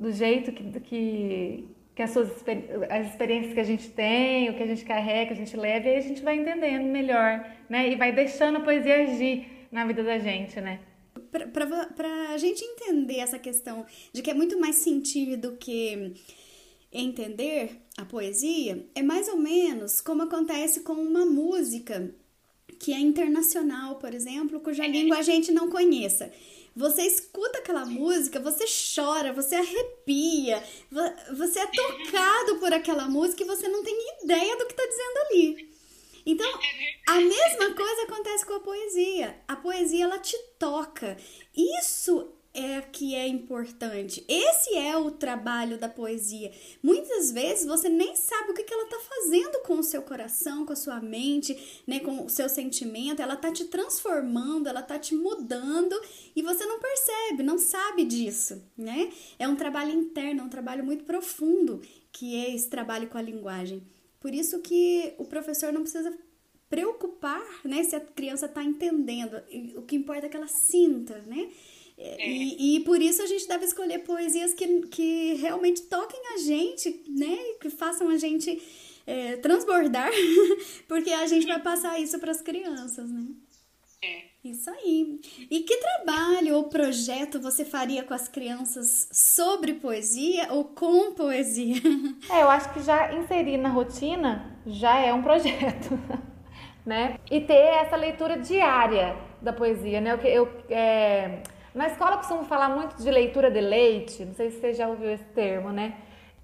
Do 0.00 0.10
jeito 0.10 0.50
que, 0.50 0.80
que, 0.80 1.68
que 1.94 2.02
as, 2.02 2.10
suas, 2.10 2.30
as 2.88 3.06
experiências 3.08 3.52
que 3.52 3.60
a 3.60 3.64
gente 3.64 3.90
tem, 3.90 4.48
o 4.48 4.56
que 4.56 4.62
a 4.62 4.66
gente 4.66 4.82
carrega, 4.82 5.26
que 5.26 5.32
a 5.34 5.44
gente 5.44 5.54
leva, 5.56 5.86
e 5.86 5.90
aí 5.90 5.96
a 5.98 6.00
gente 6.00 6.22
vai 6.22 6.36
entendendo 6.36 6.86
melhor, 6.86 7.46
né? 7.68 7.92
E 7.92 7.96
vai 7.96 8.10
deixando 8.10 8.56
a 8.56 8.60
poesia 8.60 9.02
agir 9.02 9.46
na 9.70 9.86
vida 9.86 10.02
da 10.02 10.18
gente, 10.18 10.58
né? 10.58 10.80
Para 11.30 12.32
a 12.32 12.38
gente 12.38 12.64
entender 12.64 13.18
essa 13.18 13.38
questão 13.38 13.84
de 14.10 14.22
que 14.22 14.30
é 14.30 14.34
muito 14.34 14.58
mais 14.58 14.76
sentir 14.76 15.36
do 15.36 15.58
que 15.58 16.14
entender 16.90 17.82
a 17.98 18.04
poesia, 18.06 18.86
é 18.94 19.02
mais 19.02 19.28
ou 19.28 19.36
menos 19.36 20.00
como 20.00 20.22
acontece 20.22 20.80
com 20.80 20.94
uma 20.94 21.26
música 21.26 22.12
que 22.80 22.92
é 22.92 22.98
internacional, 22.98 23.96
por 23.96 24.14
exemplo, 24.14 24.60
cuja 24.60 24.86
língua 24.86 25.18
a 25.18 25.22
gente 25.22 25.52
não 25.52 25.68
conheça. 25.68 26.32
Você 26.74 27.02
escuta 27.02 27.58
aquela 27.58 27.84
música, 27.84 28.40
você 28.40 28.64
chora, 28.94 29.32
você 29.32 29.56
arrepia, 29.56 30.62
você 31.36 31.60
é 31.60 31.66
tocado 31.66 32.58
por 32.58 32.72
aquela 32.72 33.08
música 33.08 33.42
e 33.42 33.46
você 33.46 33.68
não 33.68 33.82
tem 33.82 33.96
ideia 34.22 34.56
do 34.56 34.66
que 34.66 34.72
está 34.72 34.86
dizendo 34.86 35.18
ali. 35.26 35.70
Então, 36.24 36.50
a 37.08 37.14
mesma 37.16 37.74
coisa 37.74 38.02
acontece 38.02 38.46
com 38.46 38.54
a 38.54 38.60
poesia. 38.60 39.42
A 39.48 39.56
poesia 39.56 40.04
ela 40.04 40.18
te 40.18 40.36
toca. 40.58 41.16
Isso 41.56 42.32
é 42.52 42.80
que 42.80 43.14
é 43.14 43.26
importante. 43.28 44.24
Esse 44.28 44.74
é 44.76 44.96
o 44.96 45.10
trabalho 45.10 45.78
da 45.78 45.88
poesia. 45.88 46.50
Muitas 46.82 47.30
vezes 47.30 47.66
você 47.66 47.88
nem 47.88 48.16
sabe 48.16 48.50
o 48.50 48.54
que, 48.54 48.72
ela 48.72 48.84
está 48.84 48.98
fazendo 48.98 49.62
com 49.62 49.78
o 49.78 49.82
seu 49.82 50.02
coração, 50.02 50.66
com 50.66 50.72
a 50.72 50.76
sua 50.76 51.00
mente, 51.00 51.82
né, 51.86 52.00
com 52.00 52.24
o 52.24 52.28
seu 52.28 52.48
sentimento. 52.48 53.22
Ela 53.22 53.34
está 53.34 53.52
te 53.52 53.64
transformando, 53.66 54.68
ela 54.68 54.80
está 54.80 54.98
te 54.98 55.14
mudando 55.14 55.94
e 56.34 56.42
você 56.42 56.66
não 56.66 56.80
percebe, 56.80 57.42
não 57.42 57.58
sabe 57.58 58.04
disso, 58.04 58.62
né? 58.76 59.12
É 59.38 59.46
um 59.46 59.56
trabalho 59.56 59.92
interno, 59.92 60.40
é 60.40 60.44
um 60.44 60.48
trabalho 60.48 60.84
muito 60.84 61.04
profundo 61.04 61.80
que 62.12 62.34
é 62.34 62.54
esse 62.54 62.68
trabalho 62.68 63.08
com 63.08 63.18
a 63.18 63.22
linguagem. 63.22 63.82
Por 64.18 64.34
isso 64.34 64.60
que 64.60 65.14
o 65.18 65.24
professor 65.24 65.72
não 65.72 65.82
precisa 65.82 66.12
preocupar, 66.68 67.42
né, 67.64 67.82
se 67.82 67.96
a 67.96 68.00
criança 68.00 68.46
está 68.46 68.62
entendendo. 68.62 69.42
O 69.76 69.82
que 69.82 69.96
importa 69.96 70.26
é 70.26 70.28
que 70.28 70.36
ela 70.36 70.46
sinta, 70.46 71.18
né? 71.26 71.50
É. 72.00 72.26
E, 72.26 72.76
e 72.76 72.80
por 72.80 73.00
isso 73.02 73.22
a 73.22 73.26
gente 73.26 73.46
deve 73.46 73.66
escolher 73.66 73.98
poesias 73.98 74.54
que, 74.54 74.80
que 74.86 75.34
realmente 75.34 75.82
toquem 75.82 76.20
a 76.34 76.38
gente, 76.38 77.04
né? 77.08 77.36
Que 77.60 77.68
façam 77.68 78.08
a 78.08 78.16
gente 78.16 78.60
é, 79.06 79.36
transbordar, 79.36 80.10
porque 80.88 81.10
a 81.10 81.26
gente 81.26 81.46
vai 81.46 81.60
passar 81.60 82.00
isso 82.00 82.18
para 82.18 82.30
as 82.30 82.40
crianças, 82.40 83.10
né? 83.10 83.26
É. 84.02 84.30
Isso 84.42 84.70
aí. 84.70 85.20
E 85.50 85.60
que 85.60 85.76
trabalho 85.76 86.54
ou 86.54 86.64
projeto 86.70 87.38
você 87.38 87.62
faria 87.62 88.02
com 88.02 88.14
as 88.14 88.26
crianças 88.26 89.06
sobre 89.12 89.74
poesia 89.74 90.50
ou 90.50 90.64
com 90.64 91.12
poesia? 91.12 91.76
É, 92.30 92.42
eu 92.42 92.50
acho 92.50 92.72
que 92.72 92.82
já 92.82 93.12
inserir 93.12 93.58
na 93.58 93.68
rotina 93.68 94.58
já 94.64 94.98
é 94.98 95.12
um 95.12 95.22
projeto, 95.22 95.98
né? 96.86 97.18
E 97.30 97.40
ter 97.40 97.52
essa 97.52 97.96
leitura 97.96 98.38
diária 98.38 99.16
da 99.42 99.52
poesia, 99.52 100.00
né? 100.00 100.12
Eu, 100.12 100.18
eu 100.22 100.48
é 100.70 101.42
na 101.74 101.86
escola 101.86 102.16
costumo 102.16 102.44
falar 102.44 102.68
muito 102.68 102.96
de 102.96 103.10
leitura 103.10 103.50
de 103.50 103.60
leite, 103.60 104.24
não 104.24 104.34
sei 104.34 104.50
se 104.50 104.60
você 104.60 104.74
já 104.74 104.88
ouviu 104.88 105.10
esse 105.10 105.24
termo, 105.26 105.70
né? 105.70 105.94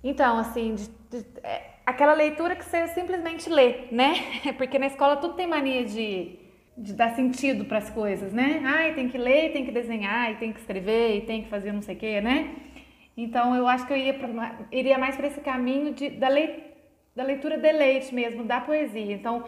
Então, 0.03 0.39
assim, 0.39 0.75
de, 0.75 0.89
de, 1.11 1.27
é, 1.43 1.71
aquela 1.85 2.15
leitura 2.15 2.55
que 2.55 2.65
você 2.65 2.87
simplesmente 2.89 3.51
lê, 3.51 3.87
né? 3.91 4.15
Porque 4.57 4.79
na 4.79 4.87
escola 4.87 5.17
tudo 5.17 5.35
tem 5.35 5.47
mania 5.47 5.85
de, 5.85 6.39
de 6.77 6.93
dar 6.93 7.17
sentido 7.17 7.65
para 7.65 7.79
as 7.79 7.91
coisas, 7.91 8.33
né? 8.33 8.63
Ai, 8.65 8.95
tem 8.95 9.09
que 9.09 9.19
ler, 9.19 9.53
tem 9.53 9.65
que 9.65 9.73
desenhar, 9.73 10.31
e 10.31 10.37
tem 10.37 10.53
que 10.53 10.61
escrever, 10.61 11.17
e 11.17 11.21
tem 11.23 11.43
que 11.43 11.49
fazer 11.49 11.73
não 11.73 11.83
sei 11.83 11.97
o 11.97 11.99
quê, 11.99 12.21
né? 12.21 12.55
Então, 13.17 13.57
eu 13.57 13.67
acho 13.67 13.87
que 13.87 13.93
eu 13.93 13.97
ia 13.97 14.15
pra, 14.15 14.59
iria 14.71 14.99
mais 14.99 15.17
para 15.17 15.27
esse 15.27 15.41
caminho 15.41 15.93
de, 15.93 16.11
da, 16.11 16.29
lei, 16.29 16.73
da 17.17 17.25
leitura 17.25 17.59
de 17.59 17.73
leite 17.73 18.15
mesmo, 18.15 18.45
da 18.45 18.61
poesia. 18.61 19.15
Então, 19.15 19.45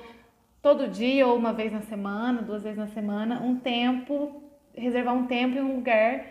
todo 0.61 0.89
dia, 0.89 1.27
ou 1.27 1.37
uma 1.37 1.53
vez 1.53 1.71
na 1.71 1.83
semana, 1.83 2.43
duas 2.43 2.65
vezes 2.65 2.79
na 2.79 2.89
semana, 2.89 3.41
um 3.43 3.57
tempo 3.57 4.48
reservar 4.79 5.15
um 5.15 5.27
tempo 5.27 5.57
e 5.57 5.61
um 5.61 5.77
lugar 5.77 6.25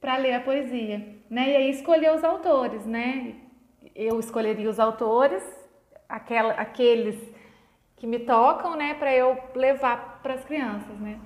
para 0.00 0.16
ler 0.16 0.34
a 0.34 0.40
poesia, 0.40 0.98
né? 1.28 1.50
E 1.50 1.56
aí 1.56 1.70
escolher 1.70 2.12
os 2.14 2.24
autores, 2.24 2.84
né? 2.86 3.36
Eu 3.94 4.18
escolheria 4.18 4.68
os 4.68 4.80
autores, 4.80 5.42
aquela, 6.08 6.54
aqueles 6.54 7.16
que 7.96 8.06
me 8.06 8.18
tocam, 8.18 8.76
né, 8.76 8.94
para 8.94 9.14
eu 9.14 9.38
levar 9.54 10.20
para 10.22 10.34
as 10.34 10.44
crianças, 10.44 10.98
né? 10.98 11.20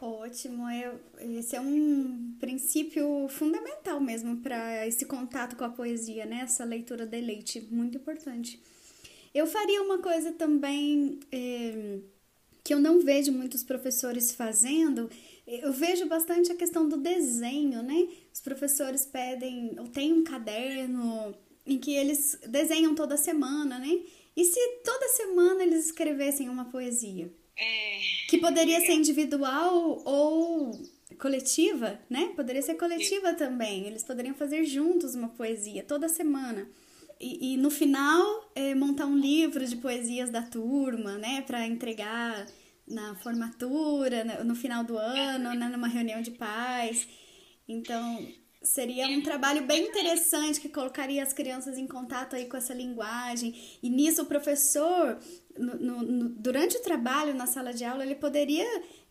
Ótimo, 0.00 0.70
eu, 0.70 1.00
esse 1.36 1.56
é 1.56 1.60
um 1.60 2.36
princípio 2.38 3.26
fundamental 3.28 3.98
mesmo 3.98 4.36
para 4.36 4.86
esse 4.86 5.06
contato 5.06 5.56
com 5.56 5.64
a 5.64 5.70
poesia, 5.70 6.26
né? 6.26 6.40
Essa 6.42 6.64
leitura 6.64 7.06
de 7.06 7.20
leite, 7.20 7.66
muito 7.70 7.96
importante. 7.96 8.62
Eu 9.34 9.46
faria 9.46 9.82
uma 9.82 9.98
coisa 9.98 10.32
também 10.32 11.18
eh, 11.32 11.98
que 12.62 12.74
eu 12.74 12.78
não 12.78 13.00
vejo 13.00 13.32
muitos 13.32 13.64
professores 13.64 14.34
fazendo, 14.34 15.10
eu 15.46 15.72
vejo 15.72 16.06
bastante 16.06 16.50
a 16.50 16.56
questão 16.56 16.88
do 16.88 16.96
desenho, 16.96 17.82
né? 17.82 18.08
Os 18.32 18.40
professores 18.40 19.06
pedem, 19.06 19.76
ou 19.78 19.86
tem 19.86 20.12
um 20.12 20.24
caderno 20.24 21.34
em 21.64 21.78
que 21.78 21.94
eles 21.94 22.38
desenham 22.48 22.94
toda 22.94 23.16
semana, 23.16 23.78
né? 23.78 24.00
E 24.36 24.44
se 24.44 24.60
toda 24.84 25.08
semana 25.08 25.62
eles 25.62 25.86
escrevessem 25.86 26.48
uma 26.48 26.66
poesia? 26.66 27.32
É... 27.56 27.98
Que 28.28 28.38
poderia 28.38 28.80
ser 28.80 28.92
individual 28.92 30.02
ou 30.04 30.72
coletiva, 31.18 31.98
né? 32.10 32.32
Poderia 32.36 32.60
ser 32.60 32.74
coletiva 32.74 33.32
também. 33.32 33.86
Eles 33.86 34.04
poderiam 34.04 34.34
fazer 34.34 34.64
juntos 34.64 35.14
uma 35.14 35.28
poesia 35.28 35.82
toda 35.82 36.08
semana. 36.08 36.68
E, 37.18 37.54
e 37.54 37.56
no 37.56 37.70
final, 37.70 38.50
é, 38.54 38.74
montar 38.74 39.06
um 39.06 39.16
livro 39.16 39.64
de 39.64 39.76
poesias 39.76 40.28
da 40.28 40.42
turma, 40.42 41.16
né? 41.16 41.42
Para 41.42 41.66
entregar 41.66 42.46
na 42.86 43.14
formatura, 43.16 44.24
no 44.44 44.54
final 44.54 44.84
do 44.84 44.96
ano, 44.96 45.54
né, 45.54 45.68
numa 45.68 45.88
reunião 45.88 46.20
de 46.22 46.30
pais. 46.30 47.06
Então, 47.68 48.26
Seria 48.66 49.06
um 49.06 49.22
trabalho 49.22 49.64
bem 49.64 49.86
interessante 49.86 50.60
que 50.60 50.68
colocaria 50.68 51.22
as 51.22 51.32
crianças 51.32 51.78
em 51.78 51.86
contato 51.86 52.34
aí 52.34 52.46
com 52.46 52.56
essa 52.56 52.74
linguagem. 52.74 53.54
E 53.80 53.88
nisso 53.88 54.22
o 54.22 54.26
professor, 54.26 55.18
no, 55.56 55.76
no, 56.02 56.28
durante 56.30 56.76
o 56.76 56.82
trabalho 56.82 57.32
na 57.32 57.46
sala 57.46 57.72
de 57.72 57.84
aula, 57.84 58.02
ele 58.02 58.16
poderia 58.16 58.66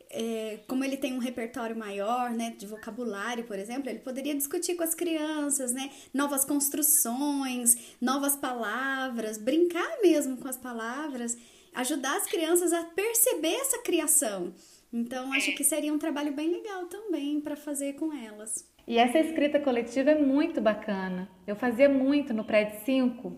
é, 0.10 0.60
como 0.68 0.84
ele 0.84 0.98
tem 0.98 1.14
um 1.14 1.20
repertório 1.20 1.76
maior, 1.76 2.32
né, 2.32 2.54
de 2.58 2.66
vocabulário, 2.68 3.46
por 3.46 3.58
exemplo, 3.58 3.90
ele 3.90 4.00
poderia 4.00 4.36
discutir 4.36 4.76
com 4.76 4.84
as 4.84 4.94
crianças, 4.94 5.74
né, 5.74 5.90
novas 6.14 6.46
construções, 6.46 7.96
novas 8.00 8.36
palavras, 8.36 9.38
brincar 9.38 10.00
mesmo 10.02 10.38
com 10.38 10.48
as 10.48 10.58
palavras, 10.58 11.36
ajudar 11.76 12.16
as 12.18 12.26
crianças 12.26 12.74
a 12.74 12.84
perceber 12.84 13.56
essa 13.56 13.82
criação. 13.82 14.54
Então, 14.92 15.34
acho 15.34 15.54
que 15.54 15.64
seria 15.64 15.94
um 15.94 16.00
trabalho 16.00 16.32
bem 16.32 16.50
legal 16.50 16.86
também 16.86 17.42
para 17.42 17.56
fazer 17.56 17.94
com 17.94 18.14
elas. 18.14 18.66
E 18.88 18.98
essa 18.98 19.20
escrita 19.20 19.60
coletiva 19.60 20.12
é 20.12 20.22
muito 20.22 20.62
bacana. 20.62 21.28
Eu 21.46 21.56
fazia 21.56 21.90
muito 21.90 22.34
no 22.34 22.46
prédio 22.46 22.80
5, 22.86 23.34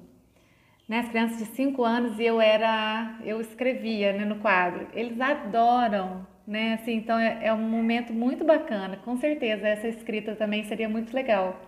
né, 0.88 1.00
as 1.00 1.10
crianças 1.10 1.38
de 1.38 1.46
5 1.46 1.84
anos 1.84 2.20
e 2.20 2.26
eu 2.26 2.40
era, 2.40 3.20
eu 3.26 3.42
escrevia 3.42 4.14
né, 4.14 4.26
no 4.26 4.40
quadro. 4.40 4.88
Eles 4.94 5.20
adoram, 5.20 6.28
né? 6.46 6.76
Assim, 6.76 6.94
então 6.94 7.18
é, 7.18 7.48
é 7.48 7.54
um 7.54 7.70
momento 7.70 8.14
muito 8.14 8.44
bacana. 8.44 8.98
Com 8.98 9.18
certeza 9.18 9.68
essa 9.68 9.88
escrita 9.88 10.36
também 10.36 10.64
seria 10.66 10.88
muito 10.88 11.14
legal 11.14 11.60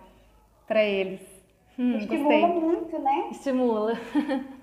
para 0.66 0.84
eles. 0.84 1.20
Hum, 1.78 1.96
Estimula 1.96 2.48
gostei. 2.48 2.60
muito, 2.60 2.98
né? 2.98 3.28
Estimula. 3.30 3.98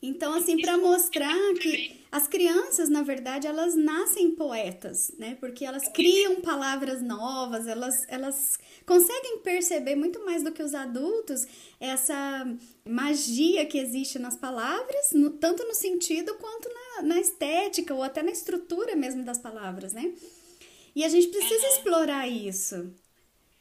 Então, 0.00 0.32
assim, 0.34 0.60
para 0.60 0.78
mostrar 0.78 1.34
que 1.60 1.98
as 2.10 2.28
crianças, 2.28 2.88
na 2.88 3.02
verdade, 3.02 3.48
elas 3.48 3.74
nascem 3.74 4.30
poetas, 4.30 5.12
né? 5.18 5.36
Porque 5.40 5.64
elas 5.64 5.88
criam 5.88 6.40
palavras 6.40 7.02
novas, 7.02 7.66
elas, 7.66 8.06
elas 8.08 8.58
conseguem 8.86 9.38
perceber 9.38 9.96
muito 9.96 10.24
mais 10.24 10.42
do 10.42 10.52
que 10.52 10.62
os 10.62 10.72
adultos 10.72 11.46
essa 11.80 12.46
magia 12.88 13.66
que 13.66 13.78
existe 13.78 14.18
nas 14.18 14.36
palavras, 14.36 15.10
no, 15.12 15.30
tanto 15.30 15.64
no 15.64 15.74
sentido 15.74 16.34
quanto 16.36 16.68
na, 16.68 17.02
na 17.02 17.20
estética 17.20 17.92
ou 17.92 18.02
até 18.02 18.22
na 18.22 18.30
estrutura 18.30 18.94
mesmo 18.94 19.24
das 19.24 19.38
palavras, 19.38 19.92
né? 19.92 20.14
E 20.94 21.04
a 21.04 21.08
gente 21.08 21.28
precisa 21.28 21.66
uhum. 21.66 21.72
explorar 21.74 22.28
isso 22.28 22.92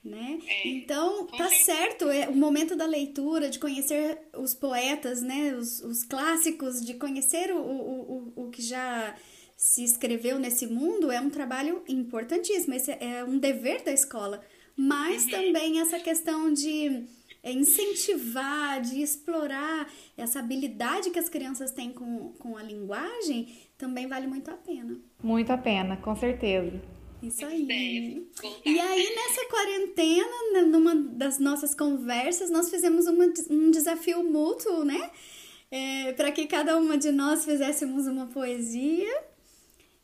né? 0.07 0.39
É, 0.47 0.67
então, 0.67 1.27
tá 1.27 1.49
certo, 1.49 2.09
é 2.09 2.27
o 2.27 2.35
momento 2.35 2.75
da 2.75 2.85
leitura, 2.85 3.49
de 3.49 3.59
conhecer 3.59 4.17
os 4.35 4.53
poetas, 4.53 5.21
né? 5.21 5.53
Os, 5.55 5.81
os 5.81 6.03
clássicos, 6.03 6.83
de 6.85 6.95
conhecer 6.95 7.51
o, 7.51 7.59
o, 7.59 8.33
o, 8.35 8.43
o 8.45 8.49
que 8.49 8.61
já 8.61 9.15
se 9.55 9.83
escreveu 9.83 10.39
nesse 10.39 10.67
mundo 10.67 11.11
é 11.11 11.19
um 11.19 11.29
trabalho 11.29 11.83
importantíssimo, 11.87 12.73
esse 12.75 12.91
é 12.91 13.23
um 13.23 13.37
dever 13.37 13.83
da 13.83 13.91
escola. 13.91 14.41
Mas 14.75 15.25
uhum. 15.25 15.31
também 15.31 15.79
essa 15.79 15.99
questão 15.99 16.53
de 16.53 17.05
é, 17.41 17.51
incentivar, 17.51 18.79
de 18.81 19.01
explorar 19.01 19.89
essa 20.15 20.39
habilidade 20.39 21.09
que 21.09 21.17
as 21.17 21.29
crianças 21.29 21.71
têm 21.71 21.91
com, 21.91 22.33
com 22.33 22.55
a 22.55 22.61
linguagem 22.61 23.47
também 23.77 24.07
vale 24.07 24.27
muito 24.27 24.49
a 24.51 24.55
pena. 24.55 24.97
Muito 25.23 25.51
a 25.51 25.57
pena, 25.57 25.97
com 25.97 26.15
certeza. 26.15 26.81
Isso 27.21 27.45
aí. 27.45 28.27
E 28.63 28.79
aí, 28.79 29.15
nessa 29.15 29.45
quarentena, 29.49 30.65
numa 30.67 30.95
das 30.95 31.39
nossas 31.39 31.73
conversas, 31.73 32.49
nós 32.49 32.69
fizemos 32.69 33.07
uma, 33.07 33.25
um 33.49 33.71
desafio 33.71 34.23
mútuo, 34.23 34.83
né? 34.83 35.09
É, 35.71 36.13
para 36.13 36.31
que 36.31 36.45
cada 36.45 36.77
uma 36.77 36.97
de 36.97 37.11
nós 37.11 37.43
fizéssemos 37.43 38.05
uma 38.07 38.27
poesia. 38.27 39.23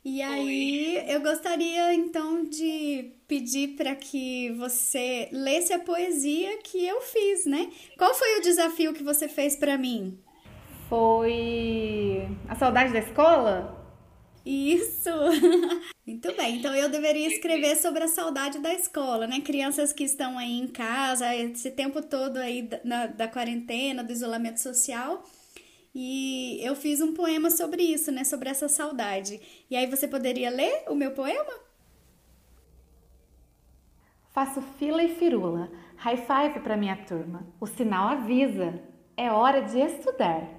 E 0.03 0.22
aí, 0.22 0.98
Oi. 0.98 1.15
eu 1.15 1.22
gostaria 1.22 1.93
então 1.93 2.43
de 2.43 3.13
pedir 3.25 3.70
para 3.77 3.96
que 3.96 4.51
você 4.58 5.29
lesse 5.32 5.72
a 5.72 5.79
poesia 5.79 6.58
que 6.58 6.86
eu 6.86 7.00
fiz, 7.00 7.46
né? 7.46 7.72
Qual 7.98 8.13
foi 8.13 8.39
o 8.39 8.41
desafio 8.41 8.93
que 8.93 9.03
você 9.03 9.29
fez 9.29 9.55
para 9.55 9.77
mim? 9.77 10.20
Foi 10.89 12.27
a 12.50 12.55
saudade 12.55 12.91
da 12.91 13.00
escola? 13.00 13.82
Isso! 14.46 15.10
Muito 16.05 16.36
bem, 16.36 16.57
então 16.57 16.75
eu 16.75 16.89
deveria 16.89 17.27
escrever 17.29 17.77
sobre 17.77 18.03
a 18.03 18.10
saudade 18.10 18.60
da 18.60 18.74
escola, 18.74 19.25
né? 19.25 19.39
Crianças 19.39 19.93
que 19.93 20.03
estão 20.03 20.38
aí 20.38 20.60
em 20.60 20.67
casa, 20.67 21.33
esse 21.33 21.72
tempo 21.72 22.01
todo 22.01 22.38
aí 22.38 22.63
da, 22.63 23.07
da 23.07 23.27
quarentena, 23.27 24.03
do 24.03 24.11
isolamento 24.11 24.59
social. 24.59 25.24
E 25.96 26.59
eu 26.61 26.75
fiz 26.75 27.00
um 27.00 27.13
poema 27.13 27.50
sobre 27.50 27.83
isso, 27.83 28.11
né? 28.11 28.25
Sobre 28.25 28.50
essa 28.50 28.68
saudade. 28.68 29.39
E 29.70 29.77
aí 29.77 29.87
você 29.87 30.05
poderia 30.05 30.50
ler 30.50 30.83
o 30.89 30.96
meu 30.96 31.11
poema? 31.11 31.53
Faço 34.33 34.61
fila 34.77 35.01
e 35.03 35.16
firula, 35.16 35.72
high 35.96 36.18
five 36.18 36.59
para 36.59 36.75
minha 36.75 36.98
turma. 36.98 37.48
O 37.61 37.68
sinal 37.68 38.09
avisa, 38.09 38.81
é 39.16 39.31
hora 39.31 39.61
de 39.61 39.79
estudar. 39.79 40.50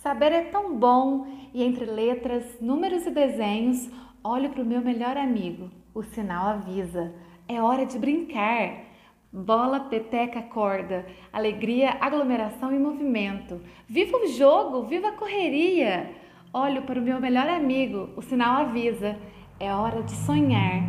Saber 0.00 0.30
é 0.32 0.44
tão 0.44 0.76
bom 0.78 1.26
e 1.52 1.62
entre 1.62 1.86
letras, 1.86 2.44
números 2.60 3.06
e 3.06 3.10
desenhos, 3.10 3.88
olho 4.24 4.50
para 4.50 4.62
o 4.62 4.66
meu 4.66 4.80
melhor 4.80 5.16
amigo. 5.16 5.70
O 5.94 6.02
sinal 6.02 6.48
avisa. 6.48 7.12
É 7.48 7.60
hora 7.60 7.84
de 7.84 7.98
brincar. 7.98 8.84
Bola, 9.32 9.80
peteca, 9.80 10.42
corda, 10.42 11.06
alegria, 11.32 11.96
aglomeração 12.00 12.72
e 12.74 12.78
movimento. 12.78 13.60
Viva 13.88 14.16
o 14.18 14.26
jogo, 14.26 14.84
viva 14.84 15.08
a 15.08 15.12
correria. 15.12 16.10
Olho 16.52 16.82
para 16.82 17.00
o 17.00 17.02
meu 17.02 17.18
melhor 17.18 17.48
amigo, 17.48 18.10
o 18.14 18.22
sinal 18.22 18.60
avisa. 18.60 19.18
É 19.58 19.74
hora 19.74 20.02
de 20.02 20.12
sonhar. 20.12 20.82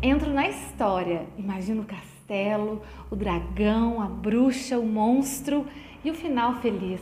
Entro 0.00 0.32
na 0.32 0.48
história, 0.48 1.26
imagino 1.36 1.82
o 1.82 1.86
castelo, 1.86 2.80
o 3.10 3.16
dragão, 3.16 4.00
a 4.00 4.06
bruxa, 4.06 4.78
o 4.78 4.86
monstro 4.86 5.66
e 6.04 6.10
o 6.10 6.14
final 6.14 6.54
feliz. 6.60 7.00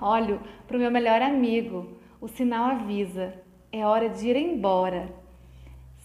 Olho 0.00 0.40
para 0.68 0.76
o 0.76 0.80
meu 0.80 0.90
melhor 0.90 1.22
amigo. 1.22 1.88
O 2.20 2.28
sinal 2.28 2.66
avisa. 2.66 3.43
É 3.76 3.84
hora 3.84 4.08
de 4.08 4.28
ir 4.28 4.36
embora. 4.36 5.12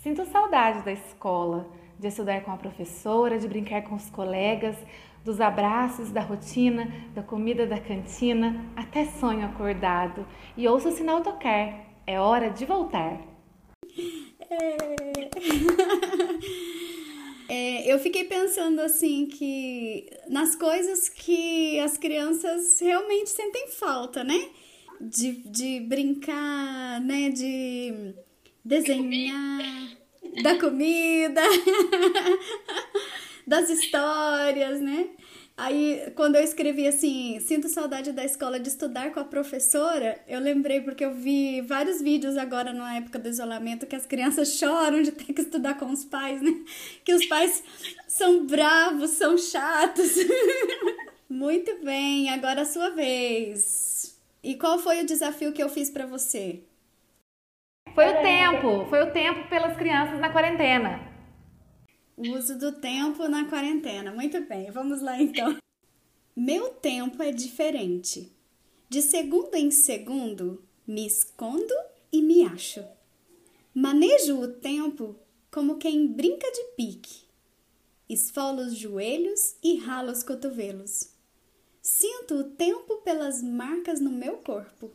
Sinto 0.02 0.26
saudade 0.26 0.84
da 0.84 0.92
escola, 0.92 1.72
de 2.00 2.08
estudar 2.08 2.42
com 2.42 2.50
a 2.52 2.58
professora, 2.58 3.38
de 3.38 3.48
brincar 3.48 3.84
com 3.84 3.94
os 3.94 4.10
colegas, 4.10 4.76
dos 5.24 5.40
abraços, 5.40 6.10
da 6.10 6.20
rotina, 6.20 6.92
da 7.14 7.22
comida 7.22 7.68
da 7.68 7.80
cantina, 7.80 8.66
até 8.76 9.06
sonho 9.06 9.46
acordado. 9.46 10.26
E 10.58 10.68
ouço 10.68 10.90
o 10.90 10.92
sinal 10.92 11.22
tocar. 11.22 11.86
É 12.08 12.20
hora 12.20 12.50
de 12.50 12.66
voltar. 12.66 13.22
É... 14.50 15.30
É, 17.52 17.92
eu 17.92 17.98
fiquei 17.98 18.26
pensando 18.26 18.80
assim 18.80 19.26
que 19.26 20.08
nas 20.28 20.56
coisas 20.56 21.10
que 21.10 21.80
as 21.80 21.98
crianças 21.98 22.80
realmente 22.80 23.32
sentem 23.32 23.70
falta, 23.70 24.24
né? 24.24 24.50
De, 25.00 25.32
de 25.46 25.80
brincar, 25.82 27.00
né? 27.02 27.30
De 27.30 28.14
desenhar, 28.64 29.98
da 30.44 30.60
comida, 30.60 31.42
das 33.48 33.70
histórias, 33.70 34.80
né? 34.82 35.10
Aí, 35.60 36.14
quando 36.16 36.38
eu 36.38 36.42
escrevi 36.42 36.88
assim, 36.88 37.38
sinto 37.42 37.68
saudade 37.68 38.14
da 38.14 38.24
escola 38.24 38.58
de 38.58 38.70
estudar 38.70 39.12
com 39.12 39.20
a 39.20 39.26
professora, 39.26 40.18
eu 40.26 40.40
lembrei 40.40 40.80
porque 40.80 41.04
eu 41.04 41.14
vi 41.14 41.60
vários 41.60 42.02
vídeos 42.02 42.38
agora 42.38 42.72
na 42.72 42.96
época 42.96 43.20
do 43.20 43.28
isolamento 43.28 43.86
que 43.86 43.96
as 43.96 44.06
crianças 44.06 44.54
choram 44.54 45.02
de 45.02 45.12
ter 45.12 45.34
que 45.34 45.42
estudar 45.42 45.74
com 45.78 45.92
os 45.92 46.06
pais, 46.06 46.42
né? 46.42 46.52
Que 47.04 47.14
os 47.14 47.26
pais 47.26 47.62
são 48.08 48.46
bravos, 48.46 49.10
são 49.12 49.38
chatos. 49.38 50.14
Muito 51.28 51.84
bem, 51.84 52.30
agora 52.30 52.62
a 52.62 52.66
sua 52.66 52.92
vez. 52.92 54.18
E 54.42 54.56
qual 54.56 54.80
foi 54.80 55.02
o 55.02 55.06
desafio 55.06 55.52
que 55.52 55.62
eu 55.62 55.70
fiz 55.70 55.90
para 55.90 56.06
você? 56.06 56.64
Foi 57.94 58.08
o 58.08 58.22
tempo, 58.22 58.86
foi 58.90 59.02
o 59.04 59.12
tempo 59.12 59.50
pelas 59.50 59.76
crianças 59.76 60.20
na 60.20 60.32
quarentena. 60.32 61.10
O 62.16 62.38
uso 62.38 62.58
do 62.58 62.72
tempo 62.74 63.28
na 63.28 63.50
quarentena. 63.50 64.12
Muito 64.12 64.40
bem, 64.46 64.72
vamos 64.72 65.02
lá 65.02 65.22
então. 65.22 65.58
Meu 66.36 66.70
tempo 66.70 67.22
é 67.22 67.32
diferente. 67.32 68.32
De 68.88 69.02
segundo 69.02 69.56
em 69.56 69.72
segundo, 69.72 70.64
me 70.88 71.06
escondo 71.06 71.74
e 72.12 72.22
me 72.22 72.46
acho. 72.46 72.84
Manejo 73.74 74.40
o 74.40 74.48
tempo 74.48 75.16
como 75.52 75.78
quem 75.78 76.08
brinca 76.08 76.50
de 76.52 76.64
pique. 76.76 77.28
Esfolo 78.08 78.62
os 78.62 78.76
joelhos 78.76 79.56
e 79.62 79.78
ralo 79.78 80.12
os 80.12 80.24
cotovelos. 80.24 81.19
Sinto 81.82 82.36
o 82.36 82.44
tempo 82.44 82.98
pelas 82.98 83.42
marcas 83.42 84.00
no 84.00 84.10
meu 84.10 84.38
corpo. 84.38 84.92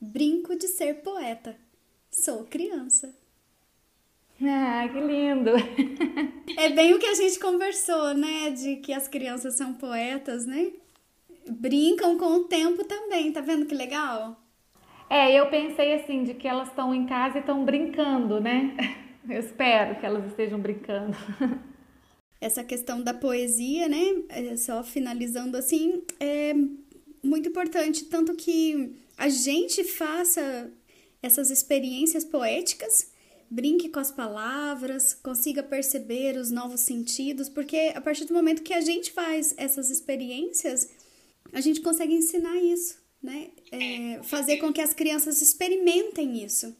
Brinco 0.00 0.56
de 0.56 0.68
ser 0.68 1.02
poeta. 1.02 1.56
Sou 2.10 2.44
criança. 2.44 3.14
Ah, 4.42 4.88
que 4.92 5.00
lindo! 5.00 5.52
É 6.58 6.68
bem 6.68 6.92
o 6.92 6.98
que 6.98 7.06
a 7.06 7.14
gente 7.14 7.38
conversou, 7.40 8.12
né? 8.14 8.50
De 8.50 8.76
que 8.76 8.92
as 8.92 9.08
crianças 9.08 9.54
são 9.54 9.72
poetas, 9.72 10.44
né? 10.44 10.72
Brincam 11.48 12.18
com 12.18 12.26
o 12.26 12.44
tempo 12.44 12.84
também, 12.84 13.32
tá 13.32 13.40
vendo 13.40 13.64
que 13.64 13.74
legal? 13.74 14.36
É, 15.08 15.32
eu 15.32 15.48
pensei 15.48 15.94
assim, 15.94 16.24
de 16.24 16.34
que 16.34 16.46
elas 16.46 16.68
estão 16.68 16.94
em 16.94 17.06
casa 17.06 17.38
e 17.38 17.40
estão 17.40 17.64
brincando, 17.64 18.40
né? 18.40 18.76
Eu 19.28 19.38
espero 19.38 20.00
que 20.00 20.04
elas 20.04 20.26
estejam 20.26 20.58
brincando. 20.58 21.16
essa 22.42 22.64
questão 22.64 23.00
da 23.00 23.14
poesia, 23.14 23.88
né? 23.88 24.24
É, 24.28 24.56
só 24.56 24.82
finalizando 24.82 25.56
assim, 25.56 26.02
é 26.18 26.52
muito 27.22 27.48
importante, 27.48 28.06
tanto 28.06 28.34
que 28.34 28.96
a 29.16 29.28
gente 29.28 29.84
faça 29.84 30.68
essas 31.22 31.52
experiências 31.52 32.24
poéticas, 32.24 33.12
brinque 33.48 33.88
com 33.88 34.00
as 34.00 34.10
palavras, 34.10 35.14
consiga 35.14 35.62
perceber 35.62 36.36
os 36.36 36.50
novos 36.50 36.80
sentidos, 36.80 37.48
porque 37.48 37.92
a 37.94 38.00
partir 38.00 38.24
do 38.24 38.34
momento 38.34 38.64
que 38.64 38.74
a 38.74 38.80
gente 38.80 39.12
faz 39.12 39.54
essas 39.56 39.88
experiências, 39.88 40.88
a 41.52 41.60
gente 41.60 41.80
consegue 41.80 42.12
ensinar 42.12 42.56
isso, 42.56 42.98
né? 43.22 43.50
É, 43.70 44.20
fazer 44.24 44.56
com 44.56 44.72
que 44.72 44.80
as 44.80 44.92
crianças 44.92 45.40
experimentem 45.40 46.42
isso. 46.44 46.74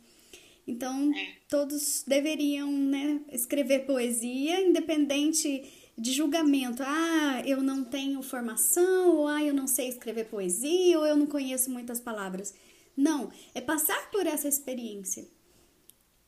Então, 0.67 1.11
todos 1.49 2.05
deveriam 2.07 2.71
né, 2.71 3.21
escrever 3.33 3.81
poesia, 3.81 4.61
independente 4.61 5.93
de 5.99 6.13
julgamento. 6.13 6.83
Ah, 6.85 7.43
eu 7.45 7.63
não 7.63 7.85
tenho 7.85 8.23
formação, 8.23 9.17
ou 9.17 9.29
ah, 9.29 9.43
eu 9.43 9.53
não 9.53 9.67
sei 9.67 9.89
escrever 9.89 10.27
poesia, 10.27 10.99
ou 10.99 11.07
eu 11.07 11.17
não 11.17 11.27
conheço 11.27 11.71
muitas 11.71 12.01
palavras. 12.01 12.55
Não, 12.97 13.31
é 13.55 13.61
passar 13.61 14.11
por 14.11 14.27
essa 14.27 14.49
experiência. 14.49 15.27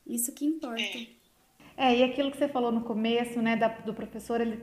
Isso 0.05 0.33
que 0.33 0.45
importa. 0.45 0.81
É, 0.81 1.07
é 1.77 1.97
e 1.97 2.03
aquilo 2.03 2.31
que 2.31 2.37
você 2.37 2.47
falou 2.47 2.71
no 2.71 2.81
começo, 2.81 3.41
né, 3.41 3.55
da, 3.55 3.69
do 3.69 3.93
professor, 3.93 4.41
ele 4.41 4.61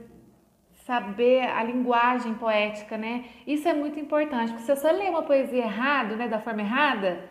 saber 0.85 1.41
a 1.41 1.63
linguagem 1.63 2.35
poética, 2.35 2.97
né? 2.97 3.25
Isso 3.47 3.67
é 3.67 3.73
muito 3.73 3.99
importante, 3.99 4.51
porque 4.51 4.65
se 4.65 4.75
você 4.75 4.91
lê 4.91 5.09
uma 5.09 5.23
poesia 5.23 5.63
errado, 5.63 6.15
né, 6.15 6.27
da 6.27 6.41
forma 6.41 6.61
errada, 6.61 7.29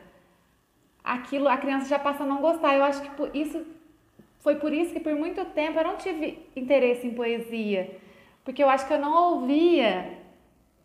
aquilo 1.03 1.49
a 1.49 1.57
criança 1.57 1.89
já 1.89 1.99
passa 1.99 2.23
a 2.25 2.27
não 2.27 2.41
gostar. 2.41 2.75
Eu 2.75 2.85
acho 2.85 3.03
que 3.03 3.11
por 3.11 3.35
isso 3.35 3.65
foi 4.41 4.57
por 4.57 4.73
isso 4.73 4.93
que 4.93 5.01
por 5.01 5.15
muito 5.15 5.45
tempo 5.47 5.79
eu 5.79 5.85
não 5.85 5.97
tive 5.97 6.39
interesse 6.55 7.07
em 7.07 7.15
poesia, 7.15 7.97
porque 8.45 8.63
eu 8.63 8.69
acho 8.69 8.87
que 8.87 8.93
eu 8.93 8.99
não 8.99 9.35
ouvia 9.35 10.19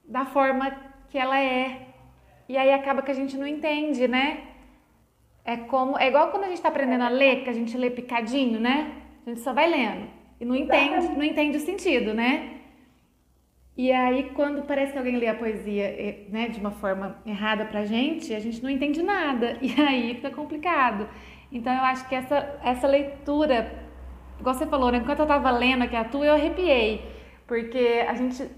da 0.05 0.25
forma 0.25 0.71
que 1.09 1.17
ela 1.17 1.39
é. 1.39 1.87
E 2.47 2.57
aí 2.57 2.71
acaba 2.71 3.01
que 3.01 3.11
a 3.11 3.15
gente 3.15 3.35
não 3.35 3.47
entende, 3.47 4.07
né? 4.07 4.43
É 5.43 5.57
como 5.57 5.97
é 5.97 6.07
igual 6.07 6.29
quando 6.29 6.43
a 6.43 6.47
gente 6.47 6.57
está 6.57 6.69
aprendendo 6.69 7.03
a 7.03 7.09
ler, 7.09 7.43
que 7.43 7.49
a 7.49 7.53
gente 7.53 7.75
lê 7.77 7.89
picadinho, 7.89 8.59
né? 8.59 8.93
A 9.25 9.29
gente 9.29 9.41
só 9.41 9.53
vai 9.53 9.67
lendo 9.69 10.07
e 10.39 10.45
não 10.45 10.55
entende, 10.55 11.07
não 11.09 11.23
entende 11.23 11.57
o 11.57 11.59
sentido, 11.59 12.13
né? 12.13 12.57
E 13.77 13.91
aí, 13.91 14.31
quando 14.33 14.63
parece 14.63 14.93
que 14.93 14.97
alguém 14.97 15.17
lê 15.17 15.27
a 15.27 15.35
poesia 15.35 15.83
eh, 15.83 16.25
né, 16.29 16.49
de 16.49 16.59
uma 16.59 16.71
forma 16.71 17.15
errada 17.23 17.63
pra 17.63 17.85
gente, 17.85 18.33
a 18.33 18.39
gente 18.39 18.63
não 18.63 18.69
entende 18.69 19.03
nada. 19.03 19.57
E 19.61 19.79
aí 19.79 20.15
fica 20.15 20.31
complicado. 20.31 21.07
Então, 21.51 21.71
eu 21.71 21.83
acho 21.83 22.09
que 22.09 22.15
essa, 22.15 22.57
essa 22.63 22.87
leitura, 22.87 23.71
igual 24.39 24.55
você 24.55 24.65
falou, 24.65 24.91
né? 24.91 24.97
Enquanto 24.97 25.19
eu 25.19 25.27
tava 25.27 25.51
lendo 25.51 25.83
aqui 25.83 25.95
a 25.95 26.03
tua, 26.03 26.25
eu 26.25 26.33
arrepiei. 26.33 27.05
Porque 27.45 28.03
a 28.07 28.15
gente 28.15 28.49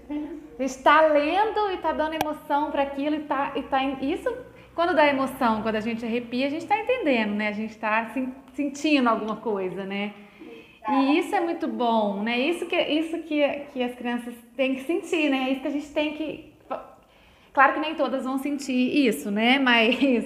está 0.58 1.02
lendo 1.02 1.70
e 1.70 1.74
está 1.74 1.92
dando 1.92 2.14
emoção 2.14 2.70
para 2.70 2.82
aquilo 2.82 3.16
e 3.16 3.20
tá, 3.20 3.52
e 3.54 3.62
tá 3.62 3.84
isso 3.84 4.34
quando 4.74 4.94
dá 4.94 5.06
emoção, 5.06 5.62
quando 5.62 5.76
a 5.76 5.80
gente 5.80 6.04
arrepia, 6.04 6.46
a 6.46 6.50
gente 6.50 6.62
está 6.62 6.78
entendendo, 6.78 7.34
né? 7.34 7.48
A 7.48 7.52
gente 7.52 7.70
está 7.70 8.10
sentindo 8.54 9.08
alguma 9.08 9.36
coisa, 9.36 9.84
né? 9.84 10.14
E 10.88 11.18
isso 11.18 11.34
é 11.34 11.40
muito 11.40 11.68
bom, 11.68 12.22
né? 12.22 12.38
Isso 12.38 12.66
que, 12.66 12.76
isso 12.76 13.18
que, 13.22 13.46
que 13.72 13.82
as 13.82 13.94
crianças 13.94 14.34
têm 14.56 14.74
que 14.74 14.84
sentir, 14.84 15.30
né? 15.30 15.50
Isso 15.50 15.60
que 15.60 15.68
a 15.68 15.70
gente 15.70 15.88
tem 15.88 16.16
que. 16.16 16.52
Claro 17.52 17.74
que 17.74 17.80
nem 17.80 17.94
todas 17.94 18.24
vão 18.24 18.38
sentir 18.38 19.06
isso, 19.06 19.30
né? 19.30 19.58
Mas 19.60 20.24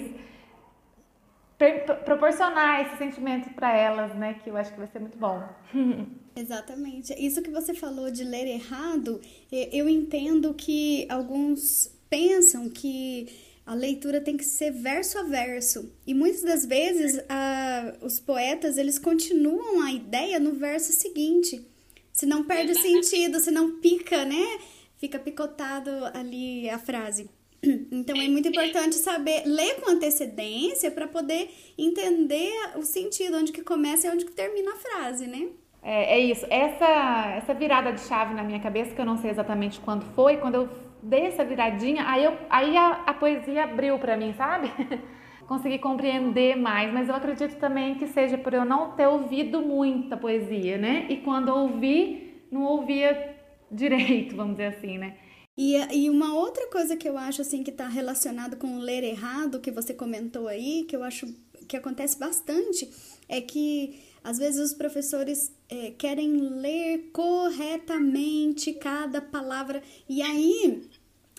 proporcionar 2.03 2.81
esse 2.81 2.97
sentimento 2.97 3.49
para 3.53 3.75
elas, 3.75 4.13
né? 4.15 4.35
Que 4.43 4.49
eu 4.49 4.57
acho 4.57 4.71
que 4.71 4.77
vai 4.77 4.87
ser 4.87 4.99
muito 4.99 5.17
bom. 5.17 5.43
Exatamente. 6.35 7.13
Isso 7.13 7.41
que 7.41 7.49
você 7.49 7.73
falou 7.73 8.11
de 8.11 8.23
ler 8.23 8.45
errado, 8.47 9.21
eu 9.51 9.87
entendo 9.87 10.53
que 10.53 11.07
alguns 11.09 11.95
pensam 12.09 12.69
que 12.69 13.27
a 13.65 13.73
leitura 13.73 14.21
tem 14.21 14.37
que 14.37 14.43
ser 14.43 14.71
verso 14.71 15.17
a 15.17 15.23
verso. 15.23 15.91
E 16.05 16.13
muitas 16.13 16.43
das 16.43 16.65
vezes 16.65 17.19
a, 17.27 17.95
os 18.01 18.19
poetas 18.19 18.77
eles 18.77 18.99
continuam 18.99 19.81
a 19.81 19.91
ideia 19.91 20.39
no 20.39 20.53
verso 20.53 20.93
seguinte. 20.93 21.65
Se 22.13 22.25
não 22.25 22.43
perde 22.43 22.73
o 22.73 22.79
sentido, 22.79 23.39
se 23.39 23.49
não 23.49 23.79
pica, 23.79 24.23
né? 24.23 24.59
Fica 24.97 25.17
picotado 25.17 25.89
ali 26.13 26.69
a 26.69 26.77
frase. 26.77 27.29
Então 27.91 28.15
é 28.15 28.27
muito 28.27 28.47
importante 28.47 28.95
saber 28.95 29.41
ler 29.45 29.81
com 29.81 29.89
antecedência 29.89 30.91
para 30.91 31.07
poder 31.07 31.49
entender 31.75 32.53
o 32.75 32.83
sentido, 32.83 33.37
onde 33.37 33.51
que 33.51 33.63
começa 33.63 34.05
e 34.05 34.09
onde 34.11 34.25
que 34.25 34.31
termina 34.31 34.73
a 34.73 34.75
frase, 34.75 35.25
né? 35.25 35.47
É, 35.81 36.15
é 36.15 36.19
isso. 36.19 36.45
Essa, 36.49 37.33
essa 37.37 37.53
virada 37.53 37.91
de 37.91 38.01
chave 38.01 38.35
na 38.35 38.43
minha 38.43 38.59
cabeça, 38.59 38.93
que 38.93 39.01
eu 39.01 39.05
não 39.05 39.17
sei 39.17 39.31
exatamente 39.31 39.79
quando 39.79 40.05
foi, 40.13 40.37
quando 40.37 40.55
eu 40.55 40.69
dei 41.05 41.27
essa 41.27 41.45
viradinha, 41.45 42.03
aí, 42.07 42.23
eu, 42.23 42.37
aí 42.49 42.75
a, 42.75 43.03
a 43.05 43.13
poesia 43.13 43.63
abriu 43.63 43.97
para 43.99 44.17
mim, 44.17 44.33
sabe? 44.33 44.71
Consegui 45.47 45.77
compreender 45.77 46.55
mais, 46.55 46.91
mas 46.91 47.07
eu 47.07 47.15
acredito 47.15 47.57
também 47.57 47.95
que 47.95 48.07
seja 48.07 48.37
por 48.37 48.53
eu 48.53 48.65
não 48.65 48.91
ter 48.91 49.07
ouvido 49.07 49.61
muita 49.61 50.17
poesia, 50.17 50.77
né? 50.77 51.05
E 51.07 51.17
quando 51.17 51.49
ouvi, 51.49 52.41
não 52.51 52.63
ouvia 52.63 53.35
direito, 53.71 54.35
vamos 54.35 54.53
dizer 54.53 54.75
assim, 54.77 54.97
né? 54.97 55.15
E, 55.55 55.75
e 55.95 56.09
uma 56.09 56.33
outra 56.33 56.67
coisa 56.67 56.97
que 56.97 57.07
eu 57.07 57.17
acho 57.17 57.41
assim 57.41 57.63
que 57.63 57.69
está 57.69 57.87
relacionado 57.87 58.57
com 58.57 58.75
o 58.75 58.79
ler 58.79 59.03
errado, 59.03 59.61
que 59.61 59.71
você 59.71 59.93
comentou 59.93 60.47
aí, 60.47 60.83
que 60.89 60.95
eu 60.95 61.03
acho 61.03 61.27
que 61.67 61.77
acontece 61.77 62.19
bastante, 62.19 62.89
é 63.29 63.39
que 63.39 63.99
às 64.23 64.37
vezes 64.39 64.59
os 64.59 64.73
professores 64.73 65.55
é, 65.69 65.91
querem 65.91 66.35
ler 66.37 67.11
corretamente 67.13 68.73
cada 68.73 69.21
palavra 69.21 69.81
e 70.09 70.21
aí 70.21 70.89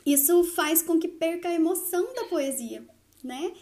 isso 0.06 0.44
faz 0.44 0.80
com 0.80 0.98
que 0.98 1.08
perca 1.08 1.48
a 1.48 1.54
emoção 1.54 2.14
da 2.14 2.24
poesia, 2.24 2.86
né? 3.22 3.52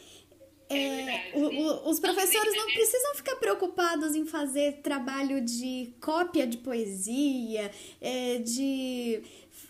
É, 0.68 1.32
o, 1.34 1.40
o, 1.40 1.90
os 1.90 2.00
professores 2.00 2.56
não 2.56 2.66
precisam 2.66 3.14
ficar 3.14 3.36
preocupados 3.36 4.14
em 4.14 4.24
fazer 4.24 4.80
trabalho 4.82 5.40
de 5.40 5.94
cópia 6.00 6.46
de 6.46 6.58
poesia, 6.58 7.70
é, 8.00 8.38
de 8.38 9.22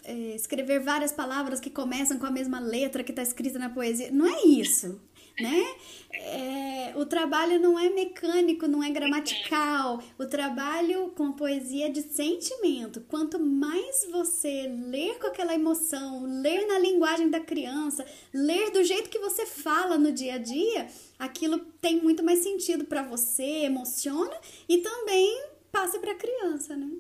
é, 0.04 0.12
escrever 0.34 0.80
várias 0.80 1.12
palavras 1.12 1.60
que 1.60 1.70
começam 1.70 2.18
com 2.18 2.26
a 2.26 2.30
mesma 2.30 2.60
letra 2.60 3.02
que 3.02 3.12
está 3.12 3.22
escrita 3.22 3.58
na 3.58 3.70
poesia. 3.70 4.10
Não 4.12 4.26
é 4.26 4.44
isso 4.46 5.00
né? 5.40 5.64
É, 6.12 6.92
o 6.96 7.04
trabalho 7.04 7.58
não 7.58 7.78
é 7.78 7.90
mecânico, 7.90 8.68
não 8.68 8.82
é 8.82 8.90
gramatical. 8.90 10.00
O 10.18 10.26
trabalho 10.26 11.12
com 11.16 11.32
poesia 11.32 11.86
é 11.86 11.90
de 11.90 12.02
sentimento. 12.02 13.00
Quanto 13.08 13.38
mais 13.40 14.06
você 14.10 14.68
ler 14.68 15.18
com 15.18 15.26
aquela 15.26 15.54
emoção, 15.54 16.24
ler 16.24 16.66
na 16.66 16.78
linguagem 16.78 17.28
da 17.28 17.40
criança, 17.40 18.06
ler 18.32 18.70
do 18.70 18.84
jeito 18.84 19.10
que 19.10 19.18
você 19.18 19.44
fala 19.44 19.98
no 19.98 20.12
dia 20.12 20.34
a 20.34 20.38
dia, 20.38 20.86
aquilo 21.18 21.58
tem 21.80 22.00
muito 22.00 22.22
mais 22.22 22.40
sentido 22.40 22.84
para 22.84 23.02
você, 23.02 23.64
emociona 23.64 24.36
e 24.68 24.78
também 24.78 25.46
passa 25.72 25.98
para 25.98 26.12
a 26.12 26.16
criança, 26.16 26.76
né? 26.76 26.90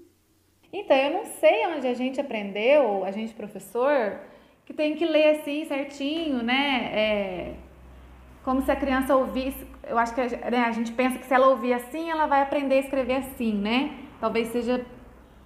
Então, 0.72 0.96
eu 0.96 1.12
não 1.12 1.24
sei 1.38 1.66
onde 1.68 1.86
a 1.86 1.94
gente 1.94 2.20
aprendeu, 2.20 3.04
a 3.04 3.12
gente 3.12 3.32
professor, 3.32 4.20
que 4.66 4.74
tem 4.74 4.96
que 4.96 5.04
ler 5.04 5.38
assim 5.38 5.64
certinho, 5.66 6.42
né? 6.42 6.90
É 6.92 7.63
como 8.44 8.62
se 8.62 8.70
a 8.70 8.76
criança 8.76 9.16
ouvisse. 9.16 9.66
Eu 9.88 9.98
acho 9.98 10.14
que 10.14 10.20
né, 10.20 10.64
a 10.64 10.72
gente 10.72 10.92
pensa 10.92 11.18
que 11.18 11.26
se 11.26 11.34
ela 11.34 11.48
ouvir 11.48 11.72
assim, 11.72 12.10
ela 12.10 12.26
vai 12.26 12.42
aprender 12.42 12.76
a 12.76 12.80
escrever 12.80 13.16
assim, 13.16 13.54
né? 13.54 13.98
Talvez 14.20 14.48
seja 14.48 14.84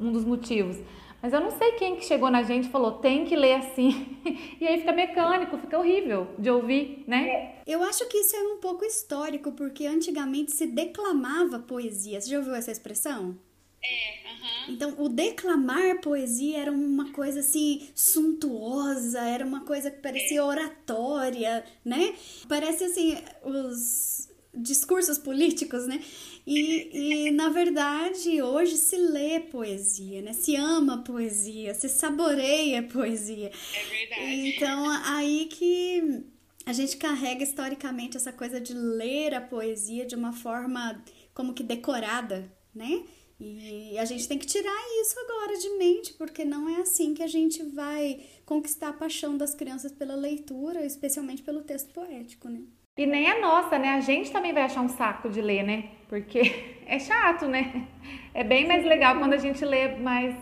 um 0.00 0.12
dos 0.12 0.24
motivos. 0.24 0.76
Mas 1.20 1.32
eu 1.32 1.40
não 1.40 1.50
sei 1.50 1.72
quem 1.72 1.96
que 1.96 2.04
chegou 2.04 2.30
na 2.30 2.42
gente 2.42 2.68
e 2.68 2.70
falou, 2.70 2.92
tem 2.92 3.24
que 3.24 3.34
ler 3.34 3.54
assim. 3.54 4.16
e 4.60 4.66
aí 4.66 4.78
fica 4.78 4.92
mecânico, 4.92 5.58
fica 5.58 5.78
horrível 5.78 6.28
de 6.38 6.48
ouvir, 6.48 7.04
né? 7.08 7.28
É. 7.28 7.62
Eu 7.66 7.82
acho 7.82 8.06
que 8.08 8.18
isso 8.18 8.36
é 8.36 8.40
um 8.40 8.58
pouco 8.58 8.84
histórico, 8.84 9.50
porque 9.52 9.86
antigamente 9.86 10.52
se 10.52 10.66
declamava 10.66 11.58
poesia. 11.58 12.20
Você 12.20 12.30
já 12.30 12.38
ouviu 12.38 12.54
essa 12.54 12.70
expressão? 12.70 13.36
É, 13.82 14.28
uhum. 14.28 14.74
Então, 14.74 14.94
o 14.98 15.08
declamar 15.08 16.00
poesia 16.00 16.58
era 16.58 16.72
uma 16.72 17.12
coisa 17.12 17.40
assim 17.40 17.88
suntuosa, 17.94 19.20
era 19.20 19.44
uma 19.44 19.64
coisa 19.64 19.90
que 19.90 20.00
parecia 20.00 20.44
oratória, 20.44 21.64
né? 21.84 22.14
Parece 22.48 22.84
assim 22.84 23.16
os 23.44 24.28
discursos 24.54 25.18
políticos, 25.18 25.86
né? 25.86 26.02
E, 26.46 27.26
e 27.26 27.30
na 27.30 27.50
verdade, 27.50 28.42
hoje 28.42 28.76
se 28.76 28.96
lê 28.96 29.40
poesia, 29.40 30.22
né? 30.22 30.32
Se 30.32 30.56
ama 30.56 31.04
poesia, 31.04 31.74
se 31.74 31.88
saboreia 31.88 32.82
poesia. 32.82 33.50
É 33.74 33.84
verdade. 33.84 34.48
Então, 34.48 34.88
aí 35.04 35.46
que 35.46 36.24
a 36.66 36.72
gente 36.72 36.96
carrega 36.96 37.42
historicamente 37.42 38.16
essa 38.16 38.32
coisa 38.32 38.60
de 38.60 38.74
ler 38.74 39.34
a 39.34 39.40
poesia 39.40 40.04
de 40.04 40.14
uma 40.14 40.32
forma 40.32 41.02
como 41.32 41.54
que 41.54 41.62
decorada, 41.62 42.50
né? 42.74 43.04
E 43.40 43.96
a 43.98 44.04
gente 44.04 44.26
tem 44.26 44.36
que 44.36 44.46
tirar 44.46 44.76
isso 45.00 45.14
agora 45.20 45.56
de 45.56 45.70
mente, 45.78 46.12
porque 46.14 46.44
não 46.44 46.68
é 46.68 46.80
assim 46.80 47.14
que 47.14 47.22
a 47.22 47.26
gente 47.28 47.62
vai 47.62 48.20
conquistar 48.44 48.88
a 48.88 48.92
paixão 48.92 49.36
das 49.36 49.54
crianças 49.54 49.92
pela 49.92 50.16
leitura, 50.16 50.84
especialmente 50.84 51.42
pelo 51.42 51.62
texto 51.62 51.92
poético, 51.92 52.48
né? 52.48 52.62
E 52.96 53.06
nem 53.06 53.30
a 53.30 53.40
nossa, 53.40 53.78
né? 53.78 53.90
A 53.90 54.00
gente 54.00 54.32
também 54.32 54.52
vai 54.52 54.64
achar 54.64 54.80
um 54.80 54.88
saco 54.88 55.28
de 55.30 55.40
ler, 55.40 55.62
né? 55.62 55.84
Porque 56.08 56.80
é 56.84 56.98
chato, 56.98 57.46
né? 57.46 57.86
É 58.34 58.42
bem 58.42 58.66
mais 58.66 58.84
legal 58.84 59.18
quando 59.20 59.34
a 59.34 59.38
gente 59.38 59.64
lê 59.64 59.96
mais 59.96 60.34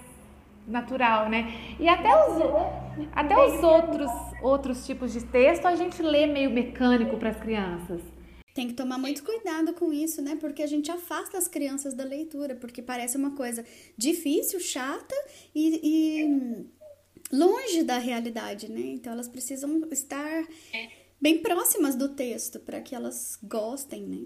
natural, 0.67 1.29
né? 1.29 1.53
E 1.79 1.87
até 1.87 2.09
os, 2.09 2.43
até 3.15 3.37
os 3.37 3.63
outros, 3.63 4.11
outros 4.41 4.87
tipos 4.87 5.13
de 5.13 5.23
texto 5.27 5.67
a 5.67 5.77
gente 5.77 6.01
lê 6.03 6.27
meio 6.27 6.51
mecânico 6.51 7.19
para 7.19 7.29
as 7.29 7.37
crianças. 7.37 8.01
Tem 8.57 8.69
que 8.69 8.73
tomar 8.73 8.97
muito 8.97 9.23
cuidado 9.23 9.75
com 9.75 9.93
isso, 9.93 10.23
né? 10.23 10.35
Porque 10.41 10.63
a 10.63 10.67
gente 10.67 10.91
afasta 10.91 11.37
as 11.37 11.47
crianças 11.47 11.93
da 11.93 12.03
leitura, 12.03 12.57
porque 12.57 12.81
parece 12.81 13.15
uma 13.15 13.33
coisa 13.33 13.63
difícil, 13.99 14.59
chata 14.59 15.15
e, 15.55 15.79
e 15.85 16.67
longe 17.31 17.83
da 17.83 17.99
realidade, 17.99 18.71
né? 18.71 18.81
Então 18.81 19.13
elas 19.13 19.29
precisam 19.29 19.87
estar 19.93 20.49
bem 21.21 21.43
próximas 21.43 21.95
do 21.95 22.09
texto 22.09 22.59
para 22.59 22.81
que 22.81 22.95
elas 22.95 23.39
gostem, 23.43 24.07
né? 24.07 24.23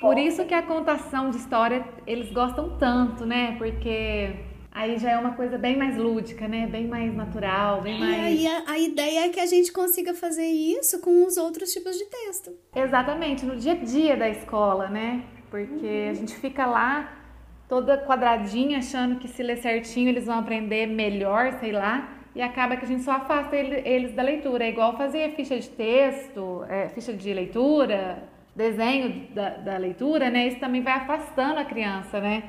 Por 0.00 0.16
isso 0.16 0.46
que 0.46 0.54
a 0.54 0.62
contação 0.62 1.30
de 1.30 1.38
história 1.38 1.84
eles 2.06 2.30
gostam 2.32 2.78
tanto, 2.78 3.26
né? 3.26 3.56
Porque 3.58 4.51
aí 4.72 4.98
já 4.98 5.10
é 5.10 5.18
uma 5.18 5.34
coisa 5.34 5.58
bem 5.58 5.76
mais 5.76 5.96
lúdica, 5.96 6.48
né? 6.48 6.66
Bem 6.66 6.86
mais 6.86 7.14
natural, 7.14 7.82
bem 7.82 8.00
mais. 8.00 8.16
E 8.16 8.46
aí 8.46 8.46
a, 8.46 8.72
a 8.72 8.78
ideia 8.78 9.26
é 9.26 9.28
que 9.28 9.40
a 9.40 9.46
gente 9.46 9.70
consiga 9.70 10.14
fazer 10.14 10.46
isso 10.46 11.00
com 11.00 11.26
os 11.26 11.36
outros 11.36 11.72
tipos 11.72 11.96
de 11.96 12.04
texto. 12.06 12.52
Exatamente, 12.74 13.44
no 13.44 13.56
dia 13.56 13.72
a 13.72 13.76
dia 13.76 14.16
da 14.16 14.28
escola, 14.28 14.88
né? 14.88 15.22
Porque 15.50 16.08
a 16.10 16.14
gente 16.14 16.34
fica 16.34 16.64
lá 16.66 17.18
toda 17.68 17.98
quadradinha 17.98 18.78
achando 18.78 19.18
que 19.18 19.28
se 19.28 19.42
ler 19.42 19.58
certinho 19.58 20.08
eles 20.08 20.26
vão 20.26 20.38
aprender 20.38 20.86
melhor, 20.86 21.52
sei 21.60 21.72
lá. 21.72 22.08
E 22.34 22.40
acaba 22.40 22.76
que 22.76 22.84
a 22.84 22.88
gente 22.88 23.02
só 23.02 23.12
afasta 23.12 23.54
eles 23.54 24.14
da 24.14 24.22
leitura. 24.22 24.64
É 24.64 24.70
igual 24.70 24.96
fazer 24.96 25.34
ficha 25.34 25.58
de 25.58 25.68
texto, 25.68 26.64
é, 26.66 26.88
ficha 26.88 27.12
de 27.12 27.32
leitura, 27.32 28.22
desenho 28.56 29.28
da, 29.34 29.50
da 29.50 29.76
leitura, 29.76 30.30
né? 30.30 30.48
Isso 30.48 30.58
também 30.58 30.82
vai 30.82 30.94
afastando 30.94 31.58
a 31.58 31.64
criança, 31.64 32.20
né? 32.20 32.44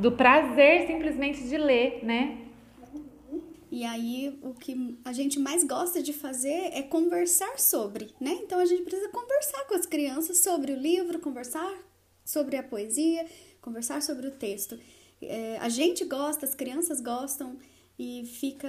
Do 0.00 0.12
prazer 0.12 0.86
simplesmente 0.86 1.42
de 1.42 1.56
ler, 1.56 2.04
né? 2.04 2.48
E 3.70 3.84
aí, 3.84 4.38
o 4.42 4.54
que 4.54 4.98
a 5.04 5.12
gente 5.12 5.38
mais 5.38 5.62
gosta 5.62 6.02
de 6.02 6.12
fazer 6.12 6.70
é 6.72 6.82
conversar 6.82 7.58
sobre, 7.58 8.14
né? 8.20 8.38
Então, 8.42 8.58
a 8.60 8.64
gente 8.64 8.82
precisa 8.82 9.08
conversar 9.10 9.64
com 9.66 9.74
as 9.74 9.86
crianças 9.86 10.38
sobre 10.38 10.72
o 10.72 10.76
livro, 10.76 11.18
conversar 11.18 11.70
sobre 12.24 12.56
a 12.56 12.62
poesia, 12.62 13.26
conversar 13.60 14.00
sobre 14.00 14.28
o 14.28 14.30
texto. 14.30 14.78
É, 15.20 15.58
a 15.60 15.68
gente 15.68 16.04
gosta, 16.04 16.46
as 16.46 16.54
crianças 16.54 17.00
gostam 17.00 17.56
e 17.98 18.24
fica. 18.24 18.68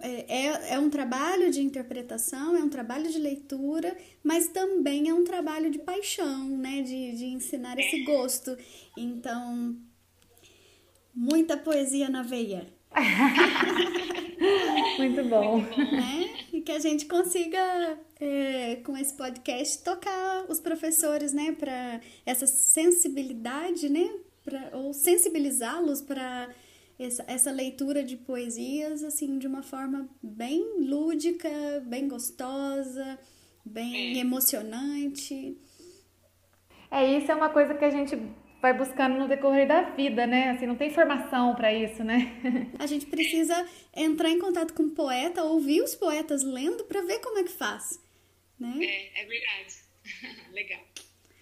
É, 0.00 0.46
é, 0.46 0.74
é 0.74 0.78
um 0.78 0.88
trabalho 0.88 1.50
de 1.50 1.60
interpretação, 1.60 2.56
é 2.56 2.62
um 2.62 2.68
trabalho 2.68 3.10
de 3.10 3.18
leitura, 3.18 3.96
mas 4.22 4.48
também 4.48 5.08
é 5.08 5.14
um 5.14 5.24
trabalho 5.24 5.70
de 5.70 5.78
paixão, 5.78 6.48
né? 6.48 6.82
De, 6.82 7.12
de 7.16 7.26
ensinar 7.26 7.78
esse 7.78 8.02
gosto. 8.04 8.56
Então, 8.96 9.76
muita 11.14 11.56
poesia 11.56 12.08
na 12.08 12.22
veia. 12.22 12.66
Muito 14.98 15.24
bom. 15.24 15.58
Né? 15.58 16.30
E 16.52 16.60
que 16.60 16.72
a 16.72 16.78
gente 16.78 17.06
consiga, 17.06 17.98
é, 18.20 18.76
com 18.84 18.96
esse 18.96 19.14
podcast, 19.14 19.82
tocar 19.82 20.44
os 20.48 20.60
professores, 20.60 21.32
né? 21.32 21.52
Para 21.52 22.00
essa 22.24 22.46
sensibilidade, 22.46 23.88
né? 23.88 24.08
Pra, 24.44 24.70
ou 24.72 24.92
sensibilizá-los 24.92 26.02
para 26.02 26.48
essa, 26.98 27.24
essa 27.26 27.50
leitura 27.50 28.04
de 28.04 28.16
poesias, 28.16 29.02
assim, 29.02 29.38
de 29.38 29.46
uma 29.46 29.62
forma 29.62 30.08
bem 30.22 30.80
lúdica, 30.80 31.48
bem 31.86 32.06
gostosa, 32.06 33.18
bem 33.64 34.18
emocionante. 34.18 35.58
É, 36.90 37.18
isso 37.18 37.30
é 37.30 37.34
uma 37.34 37.48
coisa 37.48 37.74
que 37.74 37.84
a 37.84 37.90
gente 37.90 38.16
vai 38.64 38.72
buscando 38.72 39.18
no 39.18 39.28
decorrer 39.28 39.68
da 39.68 39.82
vida, 39.90 40.26
né? 40.26 40.48
Assim, 40.48 40.64
não 40.64 40.74
tem 40.74 40.88
formação 40.88 41.54
para 41.54 41.70
isso, 41.70 42.02
né? 42.02 42.32
A 42.80 42.86
gente 42.86 43.04
precisa 43.04 43.54
entrar 43.94 44.30
em 44.30 44.38
contato 44.38 44.72
com 44.72 44.84
o 44.84 44.90
poeta, 44.90 45.44
ouvir 45.44 45.82
os 45.82 45.94
poetas 45.94 46.42
lendo 46.42 46.82
para 46.84 47.02
ver 47.02 47.18
como 47.18 47.40
é 47.40 47.44
que 47.44 47.52
faz, 47.52 48.02
né? 48.58 48.74
É, 48.80 49.20
é 49.20 49.26
verdade. 49.26 49.74
Legal. 50.50 50.80